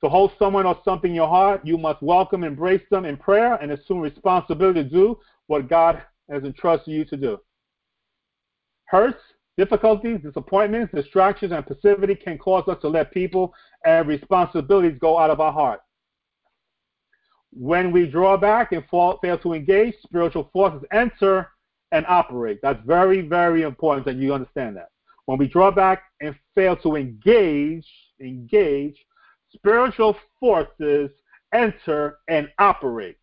[0.03, 3.55] To hold someone or something in your heart, you must welcome, embrace them in prayer,
[3.55, 5.17] and assume responsibility to do
[5.47, 7.39] what God has entrusted you to do.
[8.93, 9.17] Hurts,
[9.57, 13.51] difficulties, disappointments, distractions, and passivity can cause us to let people
[13.83, 15.79] and responsibilities go out of our heart.
[17.51, 21.49] When we draw back and fall, fail to engage, spiritual forces enter
[21.91, 22.59] and operate.
[22.61, 24.89] That's very, very important that you understand that.
[25.25, 27.87] When we draw back and fail to engage,
[28.21, 29.03] engage,
[29.55, 31.09] spiritual forces
[31.51, 33.17] enter and operate.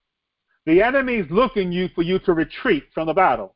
[0.66, 3.54] The enemy is looking you for you to retreat from the battle.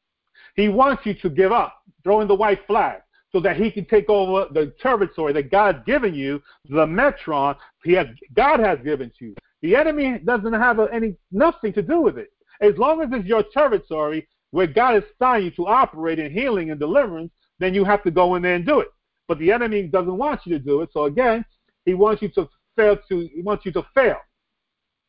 [0.54, 3.00] He wants you to give up, throwing the white flag,
[3.32, 7.92] so that he can take over the territory that God's given you, the metron he
[7.94, 9.34] has, God has given to you.
[9.62, 12.28] The enemy doesn't have any nothing to do with it.
[12.60, 16.70] As long as it's your territory where God has assigned you to operate in healing
[16.70, 18.88] and deliverance, then you have to go in there and do it.
[19.26, 20.90] But the enemy doesn't want you to do it.
[20.92, 21.44] So again,
[21.84, 24.18] he wants you to fail to he wants you to fail.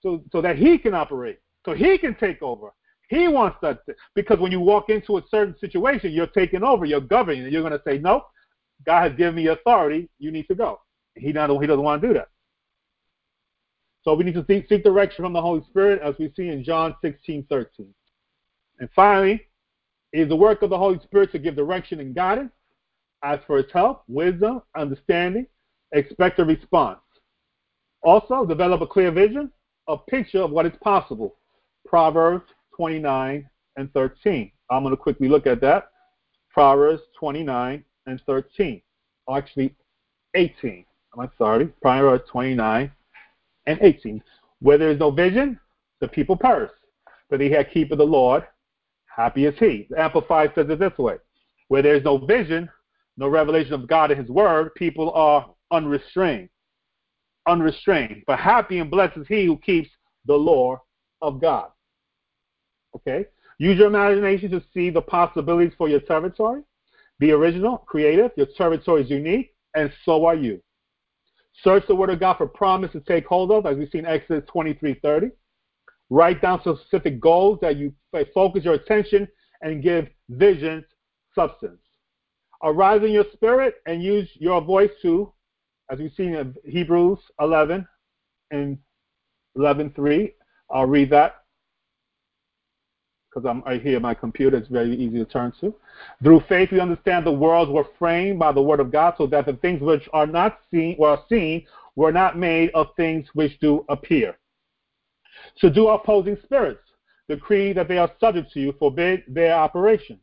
[0.02, 1.40] So so that he can operate.
[1.66, 2.74] So he can take over.
[3.10, 6.86] He wants that to, because when you walk into a certain situation, you're taking over,
[6.86, 8.26] you're governing, and you're going to say, "No,
[8.86, 10.10] God has given me authority.
[10.20, 10.82] You need to go."
[11.16, 12.30] He not he doesn't want to do that.
[14.04, 16.64] So we need to seek, seek direction from the Holy Spirit as we see in
[16.64, 17.94] John 16, 13.
[18.80, 19.42] And finally,
[20.14, 22.52] it is the work of the Holy Spirit to give direction and guidance.
[23.24, 25.48] Ask for his help, wisdom, understanding,
[25.92, 27.00] expect a response.
[28.04, 29.52] Also, develop a clear vision,
[29.88, 31.38] a picture of what is possible.
[31.88, 32.46] Proverbs
[32.76, 34.52] 29 and 13.
[34.70, 35.90] I'm going to quickly look at that.
[36.52, 38.82] Proverbs 29 and 13.
[39.30, 39.76] Actually,
[40.36, 40.86] 18.
[41.20, 41.68] I'm sorry.
[41.82, 42.92] Proverbs 29
[43.68, 44.22] and 18.
[44.62, 45.60] Where there is no vision,
[46.02, 46.72] the people perish.
[47.30, 48.44] But he had keep of the Lord,
[49.06, 49.88] happy is he.
[49.90, 51.16] The Amplified says it this way.
[51.68, 52.70] Where there is no vision,
[53.18, 56.50] no revelation of God and his word, people are unrestrained.
[57.48, 58.24] Unrestrained.
[58.28, 59.90] But happy and blessed is he who keeps
[60.26, 60.82] the law
[61.22, 61.70] of God.
[62.96, 63.26] Okay?
[63.58, 66.62] Use your imagination to see the possibilities for your territory.
[67.20, 68.32] Be original, creative.
[68.36, 70.62] Your territory is unique, and so are you.
[71.64, 74.06] Search the Word of God for promise to take hold of, as we see in
[74.06, 75.32] Exodus 23:30.
[76.10, 77.94] Write down specific goals that you
[78.34, 79.28] focus your attention
[79.62, 80.84] and give visions
[81.34, 81.80] substance.
[82.62, 85.32] Arise in your spirit and use your voice to,
[85.90, 87.88] as we see in Hebrews 11
[88.52, 88.78] and
[89.58, 90.34] 11:3.
[90.70, 91.45] I'll read that
[93.36, 94.00] because right here.
[94.00, 95.74] My computer is very easy to turn to.
[96.24, 99.46] Through faith, we understand the worlds were framed by the word of God, so that
[99.46, 101.66] the things which are not seen are seen
[101.96, 104.38] were not made of things which do appear.
[105.58, 106.82] So do opposing spirits
[107.28, 110.20] decree that they are subject to you, forbid their operation.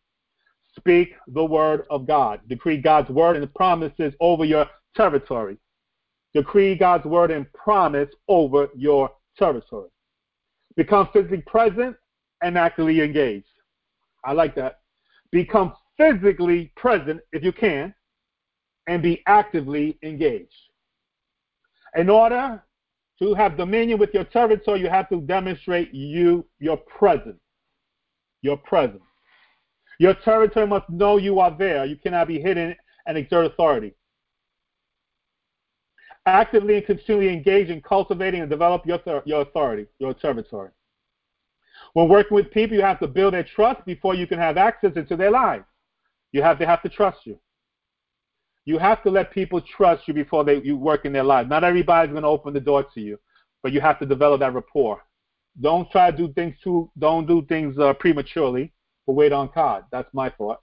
[0.76, 2.40] Speak the word of God.
[2.48, 5.56] Decree God's word and promises over your territory.
[6.32, 9.90] Decree God's word and promise over your territory.
[10.76, 11.96] Become physically present
[12.42, 13.46] and actively engaged.
[14.24, 14.80] I like that.
[15.30, 17.94] Become physically present if you can,
[18.88, 20.52] and be actively engaged.
[21.96, 22.62] In order
[23.20, 27.38] to have dominion with your territory, you have to demonstrate you your presence.
[28.42, 29.02] Your presence.
[29.98, 31.84] Your territory must know you are there.
[31.84, 32.74] You cannot be hidden
[33.06, 33.94] and exert authority.
[36.26, 40.70] Actively and continually engage in cultivating and develop your, your authority, your territory.
[41.94, 44.92] When working with people, you have to build their trust before you can have access
[44.96, 45.64] into their lives.
[46.32, 47.38] You have to have to trust you.
[48.64, 51.48] You have to let people trust you before they you work in their lives.
[51.48, 53.18] Not everybody's going to open the door to you,
[53.62, 55.02] but you have to develop that rapport.
[55.60, 56.90] Don't try to do things too.
[56.98, 58.72] Don't do things uh, prematurely,
[59.06, 59.84] but wait on God.
[59.90, 60.60] That's my thought.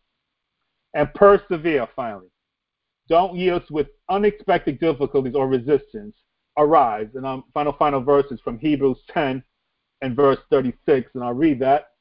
[0.93, 1.88] And persevere.
[1.95, 2.30] Finally,
[3.07, 6.15] don't yield with unexpected difficulties or resistance
[6.57, 7.07] arise.
[7.15, 9.43] And our final final verses from Hebrews 10
[10.02, 11.91] and verse 36, and I'll read that.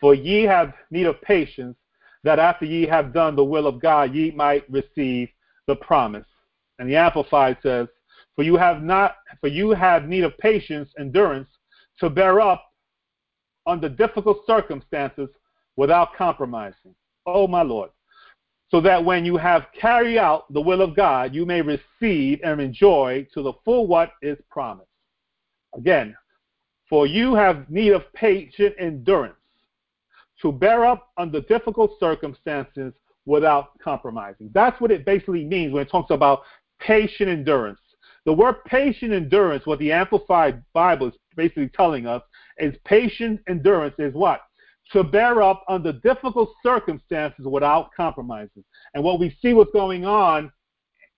[0.00, 1.76] For ye have need of patience,
[2.24, 5.28] that after ye have done the will of God, ye might receive
[5.66, 6.26] the promise.
[6.78, 7.88] And the Amplified says,
[8.34, 11.48] For you have not for you have need of patience, endurance,
[12.00, 12.64] to bear up
[13.66, 15.28] under difficult circumstances
[15.76, 16.94] without compromising.
[17.26, 17.90] Oh my Lord.
[18.70, 22.60] So that when you have carried out the will of God, you may receive and
[22.60, 24.88] enjoy to the full what is promised.
[25.76, 26.16] Again,
[26.94, 29.34] for you have need of patient endurance
[30.40, 32.92] to bear up under difficult circumstances
[33.26, 34.48] without compromising.
[34.54, 36.42] That's what it basically means when it talks about
[36.78, 37.80] patient endurance.
[38.26, 42.22] The word patient endurance, what the Amplified Bible is basically telling us,
[42.58, 44.42] is patient endurance is what?
[44.92, 48.62] To bear up under difficult circumstances without compromising.
[48.94, 50.52] And what we see what's going on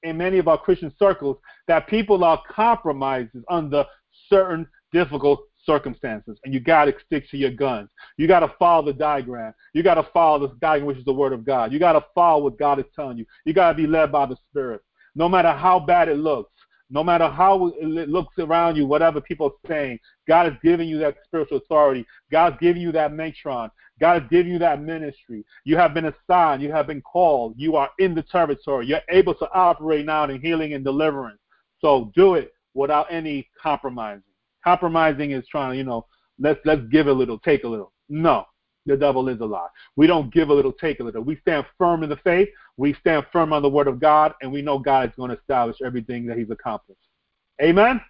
[0.04, 1.36] in many of our Christian circles,
[1.68, 3.84] that people are compromising under
[4.30, 7.90] certain difficult circumstances, and you got to stick to your guns.
[8.16, 9.52] You got to follow the diagram.
[9.74, 11.72] You got to follow this diagram, which is the Word of God.
[11.72, 13.26] You got to follow what God is telling you.
[13.44, 14.82] You got to be led by the Spirit.
[15.14, 16.52] No matter how bad it looks,
[16.88, 19.98] no matter how it looks around you, whatever people are saying,
[20.28, 22.06] God is giving you that spiritual authority.
[22.30, 23.70] God God's giving you that metron.
[23.98, 25.44] God is giving you that ministry.
[25.64, 26.62] You have been assigned.
[26.62, 27.54] You have been called.
[27.56, 28.86] You are in the territory.
[28.86, 31.40] You're able to operate now in healing and deliverance.
[31.80, 34.22] So do it without any compromising.
[34.66, 36.06] Compromising is trying to, you know,
[36.40, 37.92] let's let's give a little, take a little.
[38.08, 38.44] No,
[38.84, 39.68] the devil is a lie.
[39.94, 41.22] We don't give a little, take a little.
[41.22, 42.48] We stand firm in the faith.
[42.76, 45.36] We stand firm on the word of God, and we know God is going to
[45.36, 47.00] establish everything that He's accomplished.
[47.62, 48.00] Amen.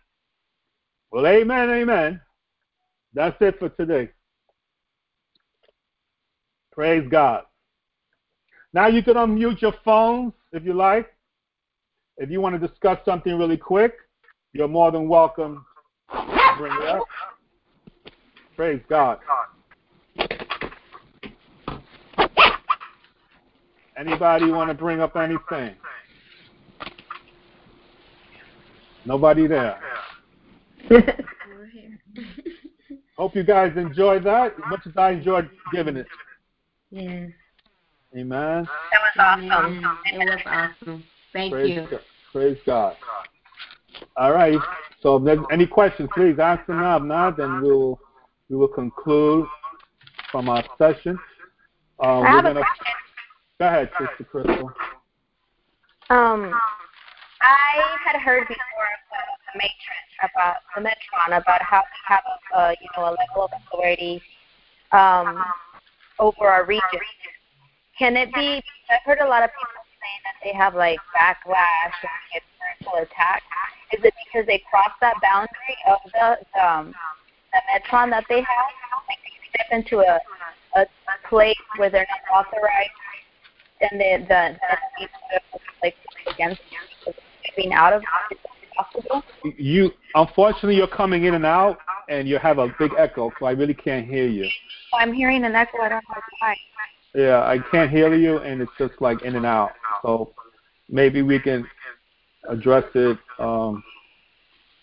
[1.13, 2.23] Well, amen, amen.
[3.13, 4.09] That's it for today.
[6.73, 7.45] Praise God.
[8.73, 11.13] Now you can unmute your phones if you like.
[12.17, 13.93] If you want to discuss something really quick,
[14.55, 15.66] you're more than welcome
[16.57, 17.05] bring it up.
[18.57, 19.19] Praise God.
[23.97, 25.75] Anybody want to bring up anything?
[29.05, 29.79] Nobody there.
[33.17, 36.07] Hope you guys enjoyed that as much as I enjoyed giving it.
[36.91, 37.31] Yes.
[38.17, 38.65] Amen.
[38.65, 39.99] That was awesome.
[40.13, 41.05] It was awesome.
[41.33, 41.87] Thank Praise you.
[41.91, 42.01] God.
[42.33, 42.97] Praise God.
[44.17, 44.59] All right.
[45.01, 46.97] So if there's any questions, please ask them now.
[46.97, 48.01] If not, then we'll
[48.49, 49.47] we will conclude
[50.31, 51.19] from our session.
[52.03, 52.87] Uh, I have a question.
[53.59, 54.71] go ahead, Sister Crystal.
[56.11, 56.53] Um,
[57.41, 62.23] I had heard before about the matrix, about the metron, about how we have,
[62.55, 64.23] uh, you know, a level of authority
[64.93, 65.43] um,
[66.19, 67.01] over our region.
[67.99, 68.63] Can it be?
[68.91, 69.76] I've heard a lot of people
[70.07, 73.43] saying that they have like backlash or get spiritual attack.
[73.93, 76.95] Is it because they cross that boundary of the um,
[77.53, 78.67] the metron that they have?
[79.09, 80.21] Like they step into a
[80.77, 80.87] a
[81.29, 82.91] place where they're not authorized,
[83.81, 84.57] and the the,
[84.99, 85.41] the
[85.83, 85.97] like
[86.33, 86.61] against
[87.45, 88.39] stepping out of it
[88.77, 89.23] possible?
[89.57, 91.79] You unfortunately you're coming in and out,
[92.09, 94.49] and you have a big echo, so I really can't hear you.
[94.99, 95.79] I'm hearing an echo.
[95.79, 96.57] I don't know why.
[97.17, 99.73] Yeah, I can't hear you, and it's just like in and out.
[100.03, 100.35] So
[100.91, 101.67] maybe we can
[102.47, 103.83] address it um,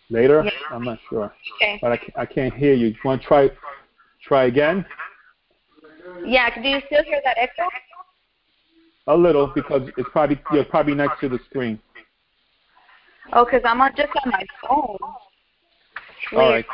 [0.09, 0.43] later.
[0.43, 0.51] Yeah.
[0.71, 1.31] I'm not sure,
[1.61, 1.77] Okay.
[1.79, 2.87] but I, I can't hear you.
[2.87, 3.51] You want to try
[4.23, 4.83] try again?
[6.25, 6.49] Yeah.
[6.59, 7.69] Do you still hear that echo?
[9.05, 11.79] A little because it's probably you're probably next to the screen.
[13.33, 14.97] Oh, because I'm on just on my phone.
[16.35, 16.65] All right,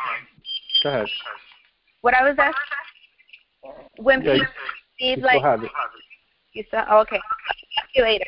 [0.82, 1.06] go ahead.
[2.00, 4.46] What I was asking, when Yeah, you,
[5.00, 5.70] people you like have it.
[6.52, 7.16] you said, oh, okay.
[7.16, 8.26] Talk to you later.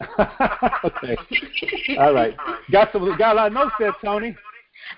[0.84, 1.16] okay.
[1.98, 2.34] All right.
[2.70, 4.36] Got some got a lot of notes there, Tony.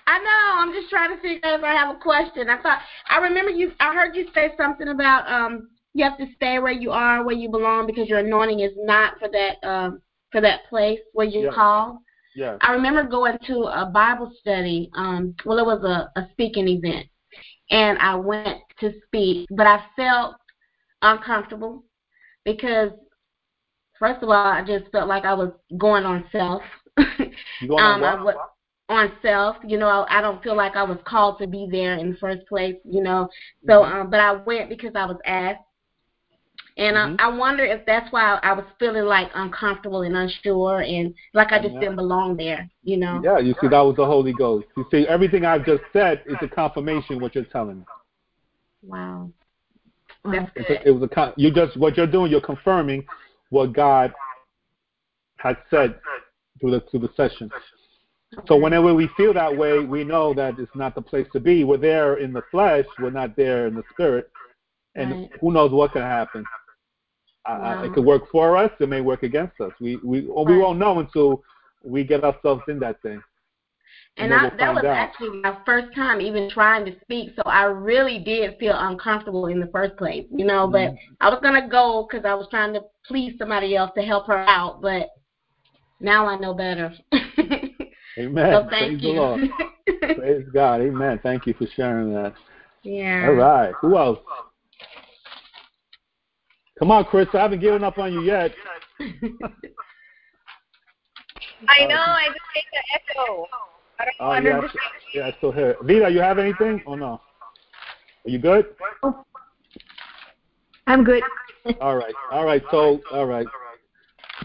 [0.07, 0.55] I know.
[0.57, 2.49] I'm just trying to figure out if I have a question.
[2.49, 3.71] I thought I remember you.
[3.79, 7.35] I heard you say something about um you have to stay where you are, where
[7.35, 10.01] you belong, because your anointing is not for that um
[10.31, 11.51] for that place where you Yeah.
[11.51, 12.01] call.
[12.35, 12.57] Yeah.
[12.61, 14.89] I remember going to a Bible study.
[14.95, 17.07] Um, well, it was a, a speaking event,
[17.71, 20.35] and I went to speak, but I felt
[21.01, 21.83] uncomfortable
[22.45, 22.91] because,
[23.99, 26.61] first of all, I just felt like I was going on self.
[27.67, 28.23] Going on um, I what?
[28.23, 28.35] wa-
[28.89, 29.57] on self.
[29.65, 32.17] You know, I, I don't feel like I was called to be there in the
[32.17, 32.75] first place.
[32.83, 33.29] You know,
[33.67, 34.01] so Mm-hmm.
[34.01, 35.61] um, but I went because I was asked.
[36.77, 37.15] And Mhm.
[37.19, 41.51] I, I wonder if that's why I was feeling like uncomfortable and unsure, and like
[41.51, 41.81] I just Yeah.
[41.81, 42.69] didn't belong there.
[42.83, 43.21] You know.
[43.23, 44.67] Yeah, you see, that was the Holy Ghost.
[44.75, 47.85] You see, everything I've just said is a confirmation what you're telling me.
[48.81, 49.31] Wow.
[50.25, 50.31] Wow.
[50.31, 50.81] That's good.
[50.85, 52.31] it was a con- you just what you're doing.
[52.31, 53.05] You're confirming
[53.49, 54.13] what God
[55.37, 55.99] had said
[56.59, 57.49] through the through the session.
[58.47, 61.63] So whenever we feel that way, we know that it's not the place to be.
[61.63, 62.85] We're there in the flesh.
[62.99, 64.29] We're not there in the spirit.
[64.95, 65.31] And Right.
[65.41, 66.45] who knows what can happen?
[67.45, 68.71] Uh, it could work for us.
[68.79, 69.71] It may work against us.
[69.79, 71.43] We we well, we won't know until
[71.83, 73.23] we get ourselves in that thing.
[74.17, 74.97] And then I, that was out.
[74.97, 79.61] actually my first time even trying to speak, so I really did feel uncomfortable in
[79.61, 80.67] the first place, you know.
[80.67, 81.13] But Mm-hmm.
[81.21, 84.39] I was gonna go because I was trying to please somebody else to help her
[84.39, 85.09] out, but
[86.01, 86.93] now I know better.
[88.17, 88.53] Amen.
[88.53, 89.13] so Praise thank the you.
[89.13, 89.41] Lord.
[90.17, 90.81] Praise God.
[90.81, 91.19] Amen.
[91.23, 92.33] Thank you for sharing that.
[92.83, 93.27] yeah.
[93.27, 93.73] All right.
[93.81, 94.19] Who else?
[96.77, 97.27] Come on, Chris.
[97.33, 98.51] I haven't given up on you yet.
[101.67, 103.45] I know, I just hate the echo.
[103.99, 104.05] I.
[104.19, 104.69] Oh, I yeah, I-
[105.13, 105.77] yeah, I still hear it.
[105.83, 107.21] Vita, you have anything or no?
[108.25, 108.65] Are you good?
[109.03, 109.23] Oh.
[110.87, 111.23] I'm good.
[111.81, 112.13] All right.
[112.31, 112.63] All right.
[112.71, 113.45] So, all right.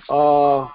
[0.08, 0.68] Uh,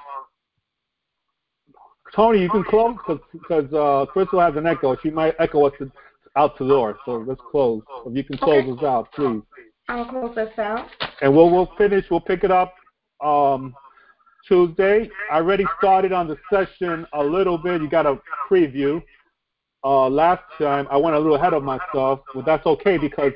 [2.15, 2.95] Tony, you can close
[3.31, 4.95] because uh, Crystal has an echo.
[4.97, 5.91] She might echo us to,
[6.35, 6.97] out to the door.
[7.05, 7.83] So let's close.
[8.05, 8.71] If you can close Okay.
[8.71, 9.41] us out, please.
[9.89, 10.87] I'll close this out.
[11.21, 12.05] And we'll we'll finish.
[12.09, 12.73] We'll pick it up
[13.23, 13.75] um,
[14.49, 15.09] Tuesday.
[15.31, 17.81] I already started on the session a little bit.
[17.81, 18.19] You got a
[18.49, 19.01] preview.
[19.83, 23.31] Uh, last time I went a little ahead of myself, but that's okay because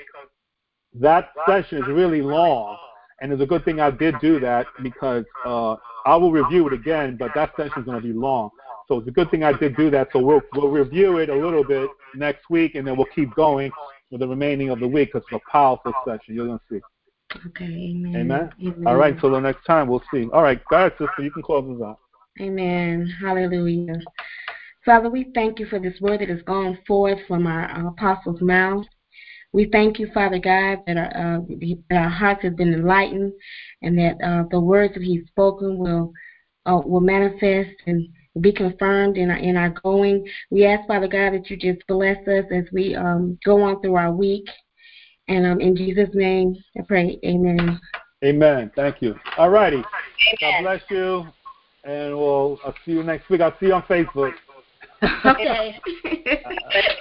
[0.95, 2.77] that session is really long,
[3.21, 6.73] and it's a good thing I did do that because uh, I will review it
[6.73, 8.49] again, but that session is going to be long.
[8.89, 10.09] So it's a good thing I did do that.
[10.11, 13.71] So we'll we'll review it a little bit next week, and then we'll keep going
[14.09, 16.35] for the remaining of the week because it's a powerful session.
[16.35, 16.92] You're going to see.
[17.47, 17.63] Okay.
[17.63, 18.15] Amen.
[18.15, 18.49] Amen.
[18.61, 18.87] Amen.
[18.87, 19.19] All right.
[19.19, 20.27] Till the next time, we'll see.
[20.31, 20.59] All right.
[20.69, 21.21] Go ahead, sister.
[21.21, 21.99] You can close us out.
[22.41, 23.11] Amen.
[23.21, 24.01] Hallelujah.
[24.85, 28.41] Father, we thank you for this word that has gone forth from our uh, apostles'
[28.41, 28.85] mouth.
[29.53, 31.41] We thank you, Father God, that our, uh,
[31.89, 33.33] that our hearts have been enlightened
[33.81, 36.11] and that uh, the words that He's spoken will
[36.65, 38.07] uh, will manifest and
[38.41, 40.25] be confirmed in our, in our going.
[40.49, 43.95] We ask, Father God, that you just bless us as we um, go on through
[43.95, 44.47] our week.
[45.27, 47.19] And um, in Jesus' name, I pray.
[47.25, 47.79] Amen.
[48.23, 48.71] Amen.
[48.75, 49.19] Thank you.
[49.37, 49.83] All righty.
[50.39, 51.27] God bless you,
[51.83, 53.41] and we'll I'll see you next week.
[53.41, 54.33] I'll see you on Facebook.
[55.25, 55.79] okay.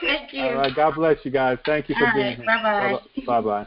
[0.00, 0.42] thank you.
[0.42, 0.74] All right.
[0.74, 1.58] God bless you guys.
[1.64, 2.46] Thank you for All being right, here.
[2.46, 3.00] bye-bye.
[3.26, 3.66] Bye bye.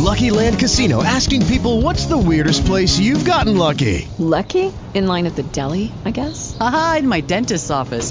[0.00, 4.08] Lucky Land Casino asking people what's the weirdest place you've gotten lucky?
[4.18, 4.72] Lucky?
[4.94, 6.56] In line at the deli, I guess?
[6.58, 8.10] Aha, in my dentist's office.